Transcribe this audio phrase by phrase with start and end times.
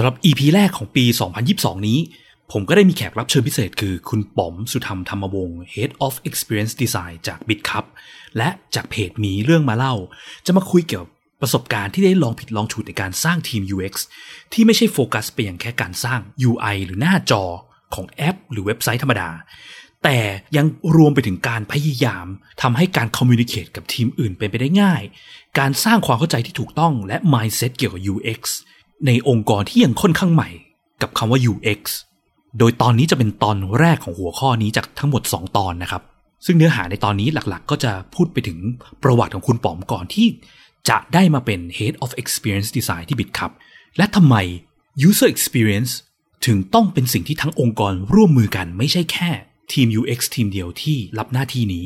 [0.00, 1.04] สำหรับ EP แรกของปี
[1.46, 1.98] 2022 นี้
[2.52, 7.84] ผมก็ได้มีแขกรับเชิญพิเศษคือคุณป๋อมสุธรรมธรรมวงศ์ Head of Experience Design จาก BitCup
[8.36, 9.94] และจากเพจมีเรื่องมาเล่า
[10.46, 13.94] จะมาคุยเกี่ยวกับประสบการณ์ที่ได้ลองผิดลองถูกในการสร้างทีม UX
[14.52, 17.44] ที่ไม่ใช่โฟกัสไปอย่างแค่การสร้าง UI หรือหน้าจอ
[17.94, 19.30] ของแอป หรือเว็บไซต์ธรรมดา
[20.04, 20.18] แต่
[20.56, 22.26] ยังรวมไปถึงการพยายาม
[22.62, 25.02] ทำให้การคอมมิวนิเคตกับทีมอื่นเป็นไปได้ง่าย
[25.58, 28.40] การสร้างความเข้าใจที่ถูกต้องและ mindset เกี่ยวกับ UX
[29.06, 30.48] ในองค์กรที่ยังค่อนข้างใหม่
[31.02, 31.80] กับคำว่า UX
[32.58, 36.02] โดยตอนนี้จะเป็นตอนแรกของหัวข้อนี้จากทั้งหมด 2 ตอนนะครับ
[36.46, 38.58] ซึ่งเนื้อหาในตอนนี้หลักๆ ก็จะพูดไปถึง
[39.02, 40.26] ประวัติของคุณป๋อมก่อนที่
[40.88, 43.50] จะได้มาเป็น Head of Experience Design ที่ BitCup
[43.96, 44.36] และทำไม
[45.08, 45.92] User Experience
[46.46, 49.30] ถึงต้องเป็นสิ่งที่ทั้งองค์กรร่วมมือกันไม่ใช่แค่
[49.72, 51.84] ทีม UX ทีมเดียวที่รับหน้าที่นี้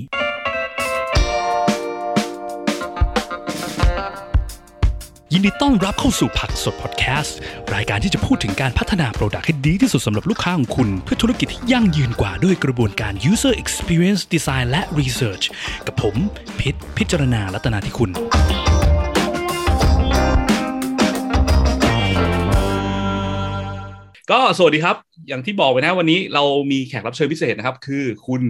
[5.35, 7.37] ยินดีต้อนรับเข้าสู่ผักสดพอดแคสต์
[7.75, 15.45] รายการที่จะพูดถึงการพัฒนาโปรดักต์ให้ดีที่สุดสำหรับลูกค้าของคุณ เพื่อธุรกิจที่ยั่งยืนกว่าด้วยกระบวนการ user experience design และ research
[15.87, 16.17] กับผม
[16.61, 18.11] พิษพิจารณาลัตนาที่คุณ
[24.31, 24.97] ก็สวัสดีครับ
[25.29, 28.43] อย่างที่บอกไปนะวันนี้เรามีแขกรับเชิญพิเศษนะครับ คือคุณ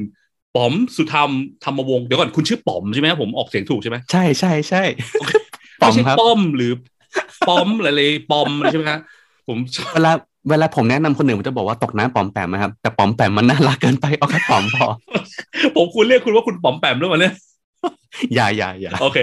[0.57, 1.31] ป๋อมสุธรรม
[1.65, 4.83] ธรรมวงศ์เดี๋ยวก่อนคุณชื่อป๋อมใช่ไหมผมออกเสียงถูกใช่ไหมใช่ใช่ใช่
[5.87, 6.73] ไม่ใช่ครับป้อมหรือ
[7.49, 9.01] ป้อมอะไรเลยปอมอะไรใช่ไหมฮะ
[9.49, 10.13] ผมชอบเวลา
[10.51, 14.87] เวลาผมแนะนำคนหนึ่งผมจะบอกว่าตกน้ำปอมแปมนะครับ แต่ปอมแปมมันน่ารักเกินไปเอาแค่ปอมพอ
[15.77, 17.35] ผมคุณเรียกคุณว่าคุณป๋อมแปมด้วยมั้ยเนี่ย
[18.35, 19.19] อย่าอย่าอย่าโอเค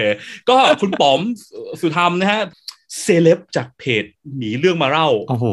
[0.48, 1.20] ก็คุณป๋อม
[1.80, 2.40] สุธรรมนะฮะ
[3.00, 4.04] เซเลบจากเพจ
[4.38, 5.46] หนีเรื่องมาเล่า โอ้โห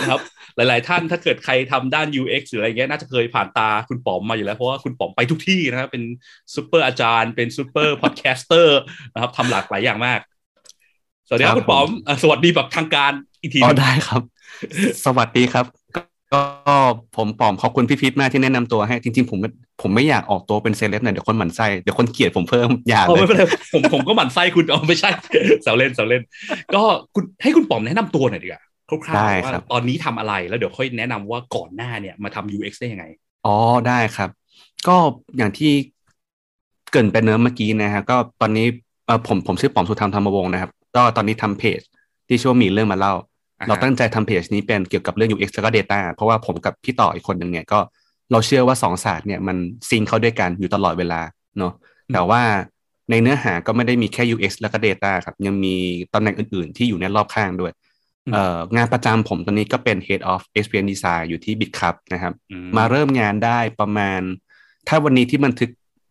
[0.00, 0.20] นะครับ
[0.56, 6.02] หลาย ๆ ท่านถ้าเกิดใครทำด้าน UX หรืออะไรเงี้ยน่าจะเคยผ่านตาคุณป๋อมมาอยู่แล้ว เพราะว่าคุณป๋อมไปทุกที่นะครับเป็น
[6.54, 8.80] ซูเปอร์อาจารย์ เป็นซูเปอร์ podcaster
[9.12, 10.20] นะครับทำหลากหลายอย่างมาก
[11.28, 14.22] สวัสดีครับครับคุณป๋อมอะสวัสดีแบบทางการอีกกทีหอ๋อนึงได้ครับ
[15.04, 16.00] สวัสดีครับก็
[16.68, 16.76] ก็
[17.16, 19.38] ผมป๋อมขอบคุณพี่พิษมากที่แนะนำตัวให้จริงๆผม
[19.82, 25.10] ผมไม่อยากออกตัวเป็นเซเลบนะเดี๋ยวคนหมั่นไส้เดี๋ยวคนเกลียดผมเพิ่มอย่าเอาเลยไม่เป็นไรผมผมก็หมั่นไส้คุณเอาไม่ใช่
[25.62, 26.22] แซวเล่นแซวเล่น
[26.74, 26.82] ก็
[27.14, 33.04] คุณให้คุณป๋อมแนะนำตัวหน่อยดีกว่า คร่าวได้ๆว่าครับตอนนี้ทำอะไรแล้วเดี๋ยวค่อยแนะนำว่าก่อนหน้าเนี่ยมาทำ UX ได้ยังไง
[33.46, 33.56] อ๋อ
[33.88, 34.30] ได้ครับ
[34.88, 34.96] ก็
[35.38, 35.72] อย่างที่
[36.90, 38.66] เกรินไปเนื้อะเมื่อกี้นะฮะก็ตอนนี้
[39.06, 41.80] เออผมผมชื่อป๋อมสุธรรมธรรมวงศ์นะครับ ก็ตอนนี้ทำเพจ
[42.28, 43.14] ที่ชื่อว่ามีเรื่องมาเล่า
[43.60, 47.78] อ่าฮะเราตั้งใจทำเพจนี้เป็นเกี่ยวกับเรื่อง UX แล้วก็ Data เพราะว่าผมกับพี่ต่ออีกคนหนึ่งเนี่ยก็
[48.32, 49.56] เราเชื่อว่าสองศาสตร์เนี่ยมัน
[49.88, 51.20] ซิงค์เข้าด้วยกันอยู่ตลอดเวลา
[51.58, 51.72] เนาะ
[52.12, 52.42] แต่ว่า
[53.10, 55.74] ในเนื้อหาก็ไม่ได้มีแค่ UX แล้วก็ Data ครับยังมี
[56.14, 57.85] ตำแหน่งอื่น ๆ ที่อยู่ในรอบข้างด้วยอืมเอ่อ
[58.76, 64.20] งานประจำผมตอนนี้ก็เป็น Head of Experience Design อยู่ที่ BitCup นะครับอืมาเริ่มงานได้ประมาณ
[64.88, 65.70] ถ้าวันนี้ที่บันทึก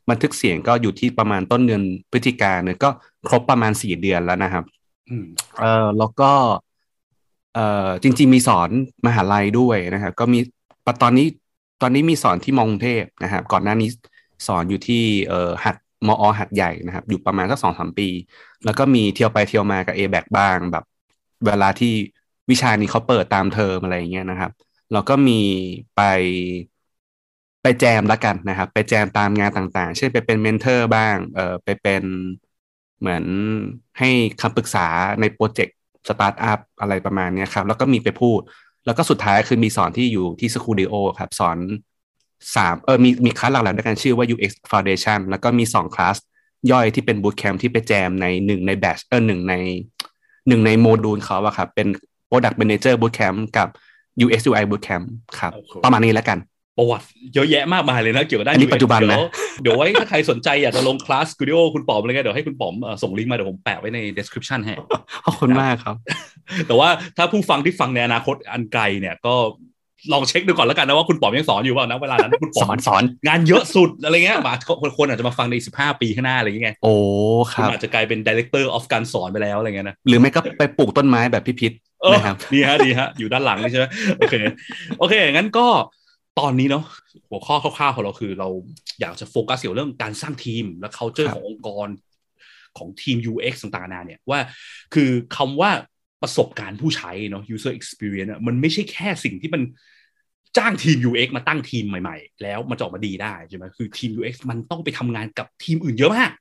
[0.09, 2.89] บันทึกเสียงก็อยู่ที่ประมาณต้นเดือนพฤศจิกาเนี่ยก็
[3.27, 4.63] ครบประมาณสี่เดือนแล้วนะครับ
[5.09, 5.25] อืม
[5.59, 6.31] เออแล้วก็
[7.55, 8.69] เออจริง ๆ มีสอน
[9.05, 10.39] มหาลัยด้วยนะครับ ก็มี
[11.01, 11.27] ตอนนี้
[11.81, 13.89] ตอนนี้มีสอนที่มอกรุงเทพนะครับ ก่อนหน้านี้
[14.47, 15.75] สอนอยู่ที่เออหัด
[16.07, 18.07] มอหัดใหญ่นะครับ อยู่ประมาณสักสองสามปี
[18.65, 20.85] แล้วก็มีเที่ยวไปเที่ยวมากับ a b a c บ้างแบบ
[21.45, 21.93] เวลาที่
[22.49, 24.51] วิชานี้เขาเปิดตามเทอมอะไรอย่างเงี้ยนะครับ
[24.93, 25.41] แล้วก็มี
[25.95, 26.01] ไป
[27.61, 32.03] ไปแจมละกันนะครับ ไปแจมตามงานต่างๆ เช่นไปเป็น mentor บ้าง เออไปเป็น
[32.99, 33.23] เหมือน
[33.99, 34.09] ให้
[34.41, 34.87] คำปรึกษา
[35.21, 38.39] ในโปรเจกต์สตาร์ทอัพอะไรประมาณนี้ครับ แล้วก็มีไปพูด
[38.85, 41.57] แล้วก็สุดท้ายคือมีสอนที่อยู่ที่ Skooldio ครับ สอน
[42.55, 46.17] สามเออมีมีคลาสหลักๆด้วยกันชื่อว่า UX Foundation แล้วก็มีสองคลาส
[46.71, 49.53] ย่อยที่เป็น bootcamp ที่ไปแจมในหนึ่งใน batch เออหนึ่งใน
[50.47, 51.87] หนึ่งในโมดูลเขาอะครับเป็น
[52.29, 53.67] Product Manager Bootcamp กับ
[54.25, 55.05] UX UI Bootcamp
[55.39, 56.39] ครับโอ้โหประมาณนี้แล้วกัน
[56.77, 59.25] ประวัติเยอะแยะมากมายเลยนะเกี่ยวกับด้านอันนี้ UX ปัจจุบันนะเดี๋ยว
[59.61, 64.73] เดี๋ยวไว้ถ้าใครสนใจอยากจะลงคลาส Skooldio คุณป๋อมอะไรเงี้ยเดี๋ยวให้คุณป๋อมเอ่อส่งลิงก์มาเดี๋ยวผมแปะไว้ใน description ให้
[65.25, 65.95] ขอบคุณมากครับ
[66.67, 69.35] แต่ว่าถ้าผู้ฟังที่ฟังในอนาคตอันไกลเนี่ยก็
[70.13, 76.93] ลองเช็คดูก่อนแล้วกันนะว่าคุณป๋อมยังสอนอยู่เปล่านะเวลานั้นคุณป๋สอมอนสอนงานเยอะสุดอะไรเงี้ยบางคนคนอาจจะมาฟังใน 15 ปีข้างหน้าอะไรเงี้ยโอ้
[77.53, 81.71] คคุณรับอาจจะกลายเป็น director of การสอนไปแล้วอะไรเงี้ยนะหรือไม่ก็ไปปลูกต้นไม้แบบพี่พิษ
[82.01, 83.85] เออนะครับดีฮะดีฮะอยู่ด้านหลังนี่ใช่ไหม
[84.17, 84.35] โอเค
[84.99, 85.67] โอเคงั้นก็
[86.39, 86.83] ตอนนี้เนาะ
[87.29, 88.49] หัวข้อคร่าวๆของเราคือ เรา
[89.01, 91.87] อยากจะโฟกัสเกี่ยวกับเรื่องการสร้างทีมและ culture ครับขององค์กร
[92.77, 94.39] ของทีม UX ต่างๆนานาเนี่ยว่า
[94.93, 95.71] คือคำว่า
[96.21, 99.61] ประสบการณ์ผู้ใช้เนาะ user experience อะมันไม่ใช่แค่สิ่งที่มัน
[100.57, 106.31] จ้างทีม UX มาตั้งทีมใหม่ๆ แล้วมันจะออกมาดีได้ใช่ไหมคือทีม UX มันต้องไปทำงานกับทีมอื่นเยอะมาก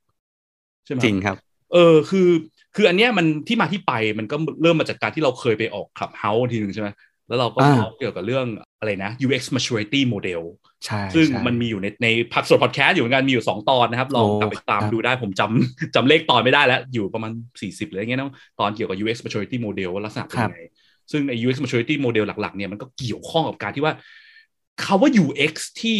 [0.84, 1.36] ใช่ไหมจริงครับ
[1.72, 2.28] เออคือ
[2.74, 6.88] คืออันเนี้ยมันที่มาที่ไปมันก็เริ่มมาจากการที่เราเคยไปออกคลับเฮาส์ทีหนึ่งใช่ไหม
[7.28, 8.46] แล้วเราก็อ่า talk เกี่ยวกับเรื่อง
[8.78, 10.42] อะไรนะ UX maturity model
[10.84, 20.58] ใช่ซึ่งใช่มันมีอยู่ในในพักสดพอดแคสต์อยู่เหมือนกันมีอยู่ 2 ตอนนะครับ ลองโอ้กลับไปตามครับดูได้ผมจำจำเลขตอนไม่ได้แล้ว อยู่ประมาณ 40หรืออะไรเงี้ยเนอะตอนเกี่ยวกับ UX maturity model ว่าลักษณะเป็นยังไง
[21.12, 23.94] ซึ่งไอ้ UX maturity model หลักๆเนี่ยมันก็เกี่ยวข้องกับการที่ว่า
[24.82, 25.98] คาว่า UX ที่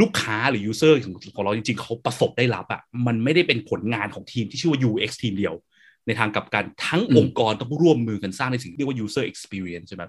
[0.00, 5.56] ลูกค้าหรือ user ของของเราจริงๆ เขาประสบได้รับอะ่ะมันไม่ได้เป็นผลงานของทีมที่ชื่อว่า UX ทีมเดียว
[6.06, 10.02] ในทางกับการทั้งองค์กรต้องร่วมมือกันสร้างในสิ่งที่เรียกว่า user experience ใช่ไหม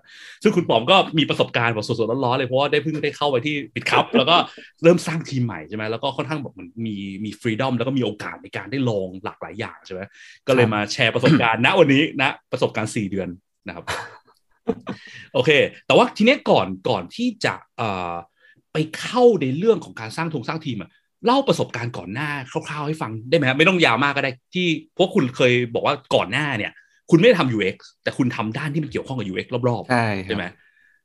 [0.43, 4.35] ซึ่งคุณปอมก็มีประสบการณ์แบบสดๆร้อนๆเลยเพราะว่าได้เพิ่งได้เข้าไปที่ปิดคับแล้วก็
[4.83, 6.95] เริ่มสร้างทีมใหม่ใช่ไหมแล้วก็ค่อนข้างแบบมันมี
[7.25, 10.01] มีฟรีดอมแล้วก็มีโอกาสในการได้ลองหลากหลายอย่างใช่ไหม
[10.47, 13.29] ก็เลยมาแชร์ประสบการณ์ณวันนี้นะประสบการณ์สี่เดือน
[13.67, 13.85] นะครับ
[15.33, 15.51] โอเค
[15.87, 18.13] แต่ว่าทีนี้ก่อนก่อนที่จะเอ่อ
[18.73, 20.89] ไปเข้าในเรื่องของการสร้างทงสร้างทีมอะ
[21.25, 26.71] เล่าประสบการณ์ก่อนหน้าคร่าวๆให้ฟังได้ไหมไม่ต้องยาวมากก็ได้ ที่เพราะคุณเคยบอกว่าก่อนหน้าเนี่ย
[27.11, 30.45] คุณไม่ได้ทำ UX แต่คุณทำด้านที่มันเกี่ยวข้องกับ UX รอบๆใช่ใช่ไหม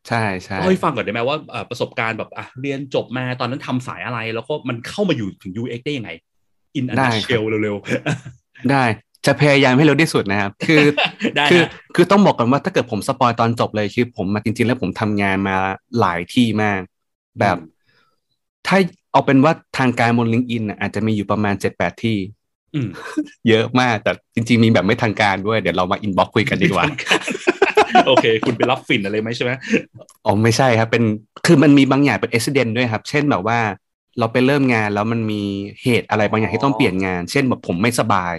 [0.09, 1.39] ใช่ใช่เล่าให้ฟังก่อนได้ไหมว่า
[1.71, 6.11] ประสบการณ์แบบอะเรียนจบมาตอนนั้นทำสายอะไร แล้วก็มันเข้ามาอยู่ถึง UX ได้ยังไง
[6.79, 8.85] in a nutshell เร็วๆได้
[9.27, 10.83] จะพยายามให้เร็วที่สุดนะครับ คือ
[11.37, 15.57] ได้คือนะคือต้องบอกกันว่าถ้าเกิดผมสปอยตอนจบเลยคือผมมาจริงๆ แล้วผมทำงานมา
[16.01, 16.81] หลายที่มาก
[17.41, 17.57] แบบ
[18.67, 18.79] ถ้า
[19.13, 22.19] เอาเป็นว่าทางการบน LinkedIn อาจจะมีอยู่ประมาณเจ็ดแปดที่
[22.75, 22.89] อืม
[23.49, 26.85] เยอะมากแต่จริง ๆ มีแบบไม่ทางการด้วย เดี๋ยวเรามา inbox คุยกันดีกว่า
[28.07, 29.53] โอเค คุณไปรับฝิ่นอะไรไหมใช่ไหม
[30.27, 31.05] อ๋อไม่ใช่ครับ เป็น
[31.47, 33.59] คือมันมีบางอย่างเป็นอุบัติเหตุด้วยครับ เช่นแบบว่า
[34.19, 35.43] เราไปเริ่มงานแล้วมันมี
[35.83, 38.35] เหตุอะไรบางอย่างที่ต้องเปลี่ยนงาน เช่นแบบผมไม่สบาย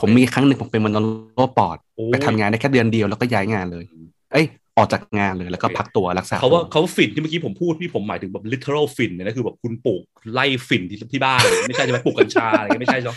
[0.00, 1.04] ผมมีครั้งหนึ่งผมเป็นมะเร็ง
[1.36, 3.84] โรคปอดโอ้ยไปทำงานได้แค่เดือนเดียวแล้วก็ย้ายงานเลย
[4.32, 4.46] เอ้ย
[4.76, 10.02] ออกจากงานเลยแล้วก็พักตัวรักษาเขาว่าตัวเขาฝิ่นที่เมื่อกี้ผมพูดที่ผมหมายถึงแบบ literal ฝิ่นเนี่ยนะคือแบบคุณปลูก
[10.32, 13.14] ไล่ฝิ่นที่ที่บ้าน ไม่ใช่ใช่ไหมปลูกกัญชาอะไรเงี้ยไม่ใช่ใช่ไหม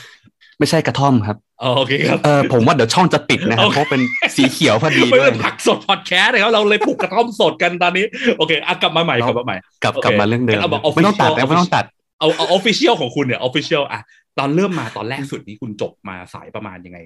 [0.60, 4.02] ไม่ใช่กระท่อมครับอ๋อโอเคครับเออผมว่าเดี๋ยวช่องจะปิดนะครับโอเคเพราะเป็น
[4.36, 8.06] สีเขียวพอดีไม่ด้วเป็ยนผักสดพอดแคสต์เลยครับเราเลยปลูกกระท่อมสดกันตอนนี้
[8.38, 11.86] โอเคอะกลับมาใหม่เรากลับมาใหม่กลับโอเคกลับมาเรื่องเดิมงั้นเอาแบบไม่ต้องตัด official นะไม่ต้องตัด
[12.20, 14.00] เอาเอา official ของคุณเนี่ย official อะ
[14.38, 17.00] ตอนเริ่มมาตอนแรกสุดนี้คุณจบมาสายประมาณยังไง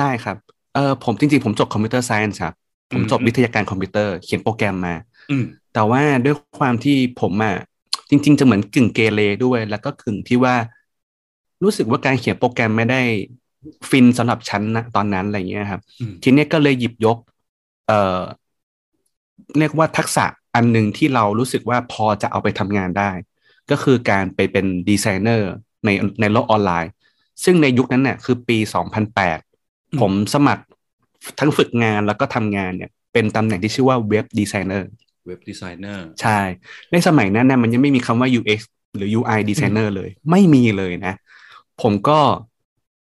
[0.00, 0.36] ได้ครับ
[0.74, 2.54] เออผมจริงๆ ผมจบ computer science ครับ
[2.92, 4.94] ผมจบอืมวิทยาการคอมพิวเตอร์เขียนโปรแกรมมา
[5.30, 7.54] อืมแต่ว่าด้วยความที่ผมอะ
[8.10, 10.54] จริง ๆ จะเหมือนกึ่งเกเรด้วย แล้วก็กึ่งที่ว่า
[11.62, 13.00] รู้สึกว่าการเขียนโปรแกรมไม่ได้
[13.90, 17.18] ฟินสำหรับฉันนะตอนนั้นอะไรเงี้ยครับอืมทีเนี้ยก็เลยหยิบยก
[17.86, 18.20] เอ่อ
[19.58, 23.10] เรียกว่าทักษะอันหนึ่งที่เรารู้สึกว่าพอจะเอาไปทำงานได้
[23.70, 25.52] ก็คือการไปเป็นดีไซเนอร์
[25.84, 25.90] ใน
[26.20, 26.90] ในโลกออนไลน์
[27.44, 28.58] ซึ่งในยุคนั้นเนี่ยคือปี
[29.28, 30.64] 2008 ผมสมัคร
[31.40, 34.88] ทั้งฝึกงานแล้วก็ทำงานเนี่ยเป็นตำแหน่งที่ชื่อว่า web designer
[35.26, 38.60] web designer ใช่ในสมัยนั้นเนี่ยมันยังไม่มีคำว่า UX
[38.96, 41.14] หรือ UI designer เลย ไม่มีเลยนะ
[41.82, 42.18] ผมก็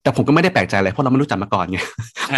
[0.03, 1.79] แต่ผมก็ไม่ได้แปลกใจอะไรเพราะเราไม่รู้จักมาก่อนไง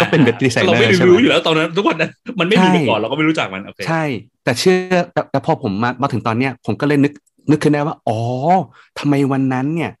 [0.01, 4.03] ก็เป็นเว็บดีไซเนอเราร์ไม่ได้ใช่ไหมรู้อยู่แล้วตอนนั้นทุกวันนั้นมันไม่มีใช่มาก่อนเราก็ไม่รู้จักมันโอเคใช่
[4.43, 4.77] แต่เชื่อ
[5.13, 7.13] แต่แต่พอผมมามาถึงตอนเนี้ยผมก็เลยนึก
[7.51, 8.19] นึกขึ้นได้ว่า อ๋อ
[8.99, 10.00] ทำไมวันนั้นเนี่ยซ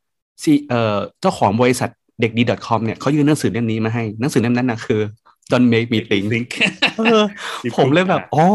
[0.69, 1.89] เอ่อเจ้าของบริษัท
[2.21, 5.01] เด็กดี .com เนี่ยเขายื่นหนังสือเล่มนี้มาให้หนังสือเล่มนั้นนะคือ
[5.51, 6.49] Don't make me think
[6.97, 7.23] เออ
[7.77, 8.45] ผมเลยแบบอ๋อ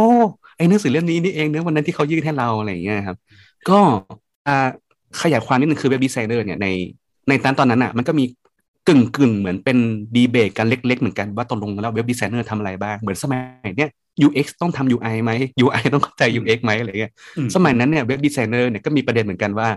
[0.57, 3.17] ไอ้หนังสือเล่มนี้นี่เองเนอะวันนั้นที่เขายื่นให้เราอะไรอย่างเงี้ยครับ
[3.69, 3.79] ก็
[4.49, 4.69] อ่า
[5.23, 6.67] ขยายความนิดนึงคือ web designer เนี่ยใน
[7.29, 8.25] ในตอนตอนนั้นอะ มันก็มี
[8.89, 9.79] กึ่งกึ่งเหมือนเป็น
[10.17, 13.39] ดีเบตกันเล็ก ๆ เหมือนกันว่าตกลงแล้ว web designer ทำอะไรบ้าง เหมือนสมั
[13.69, 13.91] ยเนี้ย
[14.27, 15.31] UX ต้องทำ UI ไหม
[15.65, 19.69] UI ต้องเข้าใจ UX ไหมอะไรเงี้ยอืมสมัยนั้นเนี่ย web designer เนี่ยก็มีประเด็นเหมือนกันว่า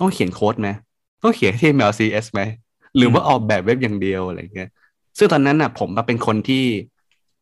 [0.00, 0.68] ต้องเขียนโค้ดไหม
[1.26, 2.40] ต้องเขียน HTML CSS ไหม
[2.96, 4.68] หรือว่าออกแบบเว็บอย่างเดียวอะไรเงี้ย
[5.18, 6.64] ซึ่งตอนนั้นน่ะ ผมมาเป็นคนที่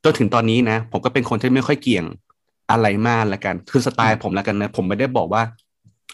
[0.04, 2.04] จนถึงตอนนี้นะ ผมก็เป็นคนที่ไม่ค่อยเกี่ยง
[2.70, 5.42] อะไรมากละกัน คือสไตล์ผมละกันนะ ผมไม่ได้บอกว่า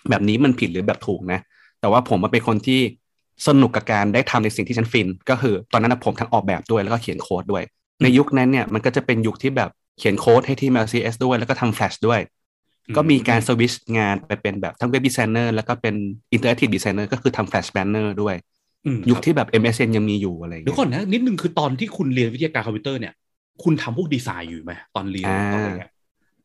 [0.08, 1.38] แบบนี้มันผิดหรือแบบถูกนะ
[1.80, 2.80] แต่ว่าผมมาเป็นคนที่
[3.46, 7.62] สนุกกับการได้ทำในสิ่งที่ฉันฟิน ก็คือตอนนั้นนะผมทั้งออกแบบด้วยแล้วก็เขียนโค้ดด้วย
[8.02, 12.20] ในยุคนั้นเนี่ยมันก็จะเป็นยุคที่แบบเขียนโค้ดให้ที่ CSS ด้วยแล้วก็ทำแฟลชด้วย
[12.96, 15.94] ก็มีการสวิชงานไปเป็นแบบทั้ง web designer แล้วก็เป็น
[16.32, 18.34] interactive designer ก็คือทำ Flash banner ด้วย
[18.84, 23.12] อืมยุครับที่แบบ MSN ยังมีอยู่อะไรอย่างเดี๋ยวเงี้ยก่อนนะนิดนึงคือตอนที่คุณเรียนวิทยาการคอมพิวเตอร์เนี่ย
[23.62, 25.90] คุณทำพวกดีไซน์อยู่ไหมตอนเรียนอ่าตอนอะไรเงี้ย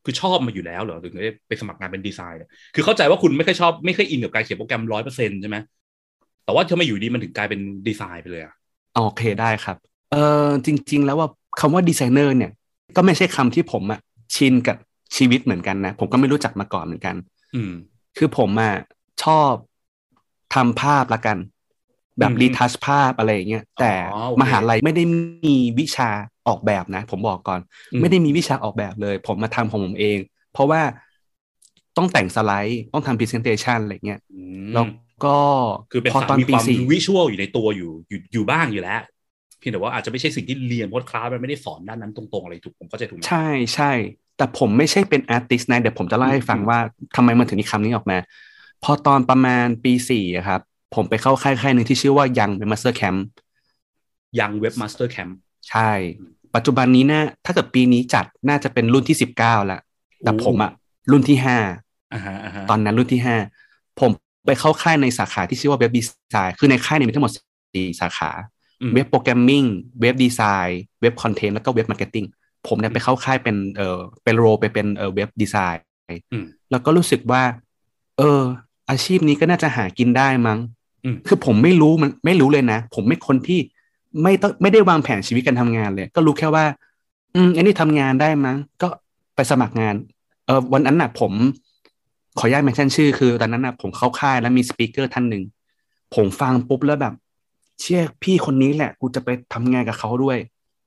[0.04, 5.56] คือชอบมาอยู่แล้วเหรอถึงได้ไปสมัครงานเป็นดีไซน์เนี่ยคือเข้าใจว่าคุณไม่ค่อยชอบไม่ค่อยอินกับการเขียนโปรแกรมร้อยเปอร์เซ็นต์ใช่ไหม
[6.44, 8.54] แต่ว่าทำไมอยู่ดีมันถึงกลายเป็นดีไซน์ไปเลยอะ
[8.94, 9.76] โอเคได้ครับ
[10.10, 10.16] เอ
[10.46, 11.28] อจริง ๆ แล้วว่า
[11.60, 12.50] คำว่าดีไซเนอร์เนี่ย
[12.96, 14.00] ก็ไม่ใช่คำที่ผมอะ
[14.34, 14.76] ชินกับ
[15.16, 17.16] ชีวิตเหมือนกันนะ ผมก็ไม่รู้จักมาก่อนเหมือนกัน
[17.54, 17.72] อืม
[18.18, 18.74] คือผมอะ
[19.22, 19.52] ชอบ
[20.54, 21.38] ทำภาพละกัน
[22.18, 25.04] แบบอืมรีทัชภาพอะไรอย่างเงี้ยแต่อ๋อโอเคมหาลัยไม่ได้
[25.46, 26.10] มีวิชา
[26.48, 27.60] ออกแบบนะ ผมบอกก่อน
[27.92, 30.18] อืมไม่ได้มีวิชาออกแบบเลย ผมมาทำของผมเอง
[30.52, 30.80] เพราะว่า
[31.96, 34.86] ต้องแต่งสไลด์ต้องทำ presentation อะไรเงี้ยอืมแล้ว
[35.24, 35.36] ก็
[35.92, 39.00] คือเป็นพอสายตอนมีปีความสี่วิชวลอยู่ในตัวอยู่อยู่อยู่บ้างอยู่แล้ว
[39.58, 43.36] เพียงแต่ว่าอาจจะไม่ใช่สิ่งที่เรียนเพราะคลาสมันไม่ได้สอนด้านนั้นตรงๆอะไรถูกผมเข้าใจถูกไหมใช่
[43.74, 43.86] ใช่
[44.36, 46.78] แต่ผมไม่ใช่เป็น artist นะเดี๋ยวผมจะเล่าให้ฟังอืมว่า
[47.16, 48.18] ทำไมมันถึงมีคำนี้ออกมา
[48.84, 50.60] พอตอนประมาณปีสี่อะครับ
[50.94, 55.36] ผมไปเข้าค่ายค่ายหนึ่งที่ชื่อว่า Young Webmaster Camp Young Webmaster Camp
[55.68, 55.90] ใช่
[56.54, 59.80] ปปัจจุบันนี้นะถ้าเกิดปีนี้จัดน่าจะเป็นรุ่นที่สิบเก้าแล้ว
[60.24, 60.70] แต่ผมอะ
[61.10, 61.58] รุ่นที่ห้า
[62.12, 63.36] อ่าฮะอ่าฮะตอนนั้นรุ่นที่ห้า
[64.00, 64.10] ผม
[64.46, 67.32] ไปเข้าค่ายในสาขาที่ชื่อว่า web design คือในค่ายเนี่ยมีทั้งหมด
[67.74, 68.30] สี่สาขา
[68.80, 69.64] อืม web programming
[70.00, 72.24] web design web content แล้วก็ web marketing
[72.68, 75.82] ผมเนี่ยไปเข้าค่ายเป็นเอ่อเป็น role ไปเป็นเอ่อ web design
[76.32, 77.42] อืมแล้วก็รู้สึกว่า
[78.18, 78.40] เออ
[78.90, 80.58] อาชีพนี้ก็น่าจะหากินได้มั้ง
[81.04, 83.60] อืมคือผมไม่รู้มันไม่รู้เลยนะ ผมไม่คนที่
[84.22, 86.64] ไม่ต้องไม่ได้วางแผนชีวิตการทำงานเลย ก็รู้แค่ว่า
[87.34, 88.88] อืมอันนี้ทำงานได้มั้ง ก็
[89.34, 89.94] ไปสมัครงาน
[90.46, 91.32] เออวันนั้นน่ะ ผม
[92.38, 95.42] ขออนุญาตเมนชั่นชื่อคือตอนนั้นน่ะผมเข้าค่ายแล้วมีสปีกเกอร์ท่านหนึ่ง
[96.14, 97.14] ผมฟังปุ๊บแล้วแบบ
[97.80, 100.38] เชื่อพี่คนนี้แหละ กูจะไปทำงานกับเขาด้วย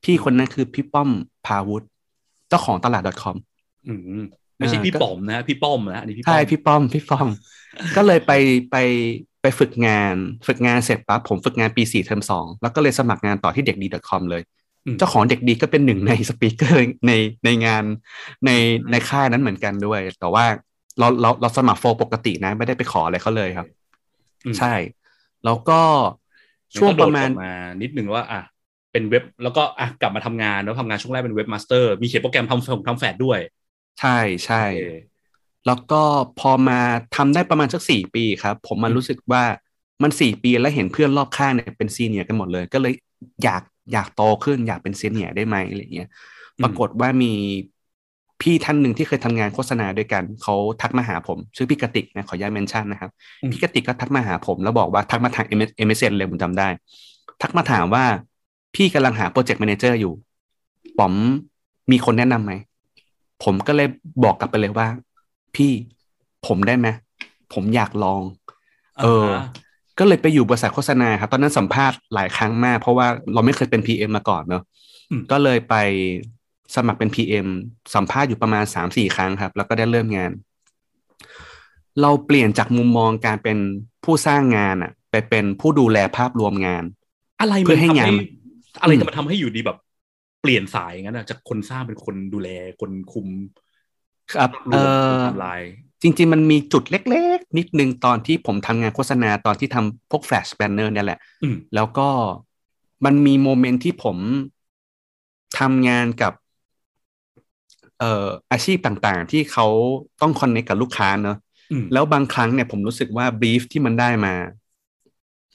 [0.04, 1.10] พี่คนนั้นคือพี่ป้อม
[1.46, 1.86] พาวุฒิ
[2.50, 3.36] เจ้าของตลาด .com
[3.88, 4.20] อืม
[4.60, 7.28] ไม่ใช่อ่าพี่ก็ป๋อมนะพี่ป้อมนะอันนี้พี่ป้อใช่มพี่ป้อมพี่ป้อม
[7.96, 8.32] ก็เลยไป
[8.72, 8.76] ไป
[9.42, 10.16] ไปฝึกงาน
[10.48, 14.42] ฝึกงานเสร็จปั๊บผมฝึกงานปีสี่เทอมสองแล้วก็เลยสมัครงานต่อที่เด็กดี .com เลย
[14.86, 17.12] อืมเจ้าของเด็กดีก็เป็นหนึ่งในสปีกเกอร์ใน
[17.46, 17.84] ในงาน
[18.46, 18.52] ใน
[18.92, 20.46] ในค่ายนั้นเหมือนกันด้วย แต่ว่า
[21.00, 23.68] เราเราเราสมัครโฟร์ปกตินะ ไม่ได้ไปขออะไรเขาเลยครับ
[24.46, 24.74] อืมใช่
[25.46, 25.82] แล้วก็
[26.78, 27.52] ช่วงประมาณงั้นก็โดดออกมา
[27.82, 28.42] นิดนึงว่า อะ
[28.92, 33.40] เป็นเว็บ แล้วก็อะกลับมาทำงานแล้วทำงานช่วงแรกเป็น webmaster มีเขียนโปรแกรมทำทำแฟดด้วย
[34.00, 34.10] ใช่
[34.46, 34.74] ใช่โอเค
[35.66, 36.02] แล้วก็
[36.40, 36.80] พอมา
[37.16, 39.44] ทำได้ประมาณสักสี่ปีครับ ผมมาอืมรู้สึกว่า
[40.04, 42.94] มันสี่ปีแล้วเห็นเพื่อนรอบข้างเนี่ยเป็น senior กันหมดเลย ก็เลย
[43.44, 46.08] อยากอยากโตขึ้นอยากเป็น senior ได้ไหมอะไรเงี้ย
[46.62, 47.34] ปรากฏว่ามี
[48.42, 56.68] พี่ท่านหนึ่งที่เคยทำงานโฆษณาด้วยกัน เขาทักมาหาผม ชื่อพี่กติกนะขออนุญาต mention นะครับอืมพี่กติกก็ทักมาหาผม แล้วบอกว่าทักมาทาง MSN เลยผมจำได้
[57.42, 58.04] ทักมาถามว่า
[58.76, 60.14] พี่กำลังหา project manager อยู่
[60.98, 61.14] ป๋อม
[61.92, 62.54] มีคนแนะนำไหม
[63.44, 63.88] ผมก็เลย
[64.24, 64.88] บอกกลับไปเลยว่า
[65.56, 65.72] พี่
[66.48, 66.88] ผมได้ไหม
[67.54, 68.22] ผมอยากลอง
[69.02, 69.42] เอออาฮะ
[70.00, 74.64] ก็เลยไปอยู่บริษัทโฆษณาครับ ตอนนั้นสัมภาษณ์หลายครั้งมาก เพราะว่าเราไม่เคยเป็น PM มาก่อนเนอะ
[75.10, 75.76] อืมก็เลยไป
[76.76, 77.48] สมัครเป็น PM
[77.96, 80.32] สัมภาษณ์อยู่ประมาณสามสี่ครั้งครับ แล้วก็ได้เริ่มงาน
[82.02, 83.58] เราเปลี่ยนจากมุมมองการเป็น
[84.04, 86.84] ผู้สร้างงานอะไปเป็นผู้ดูแลภาพรวมงาน
[87.40, 88.14] อะไรเพื่มันอให้ทำงานให้
[88.82, 89.78] อะไรอืมจะมาทำให้อยู่ดีแบบ
[90.42, 92.50] เปลี่ยนสายอย่างนั้นอะจากคนสร้างเป็นคนดูแล
[92.82, 93.28] คนคุม
[94.34, 94.88] ครับรเอวม
[95.20, 95.62] อทำลาย
[96.04, 102.10] จริง ๆ มันมีจุดเล็ก ๆ นิดนึงตอนที่ผมทำงานโฆษณาตอนที่ทำพวกแฟลชแบนเนอร์เนี่ยแหละอืมแล้วก็
[103.06, 104.18] มันมีโมเมนต์ที่ผม
[105.60, 106.34] ทำงานกับ
[108.00, 109.68] เอ่ออาชีพต่างๆ ที่เขา
[110.22, 111.38] ต้อง connect กับลูกค้าเนอะ
[111.72, 114.34] อืมแล้วบางครั้งเนี่ยผมรู้สึกว่า brief ที่มันได้มา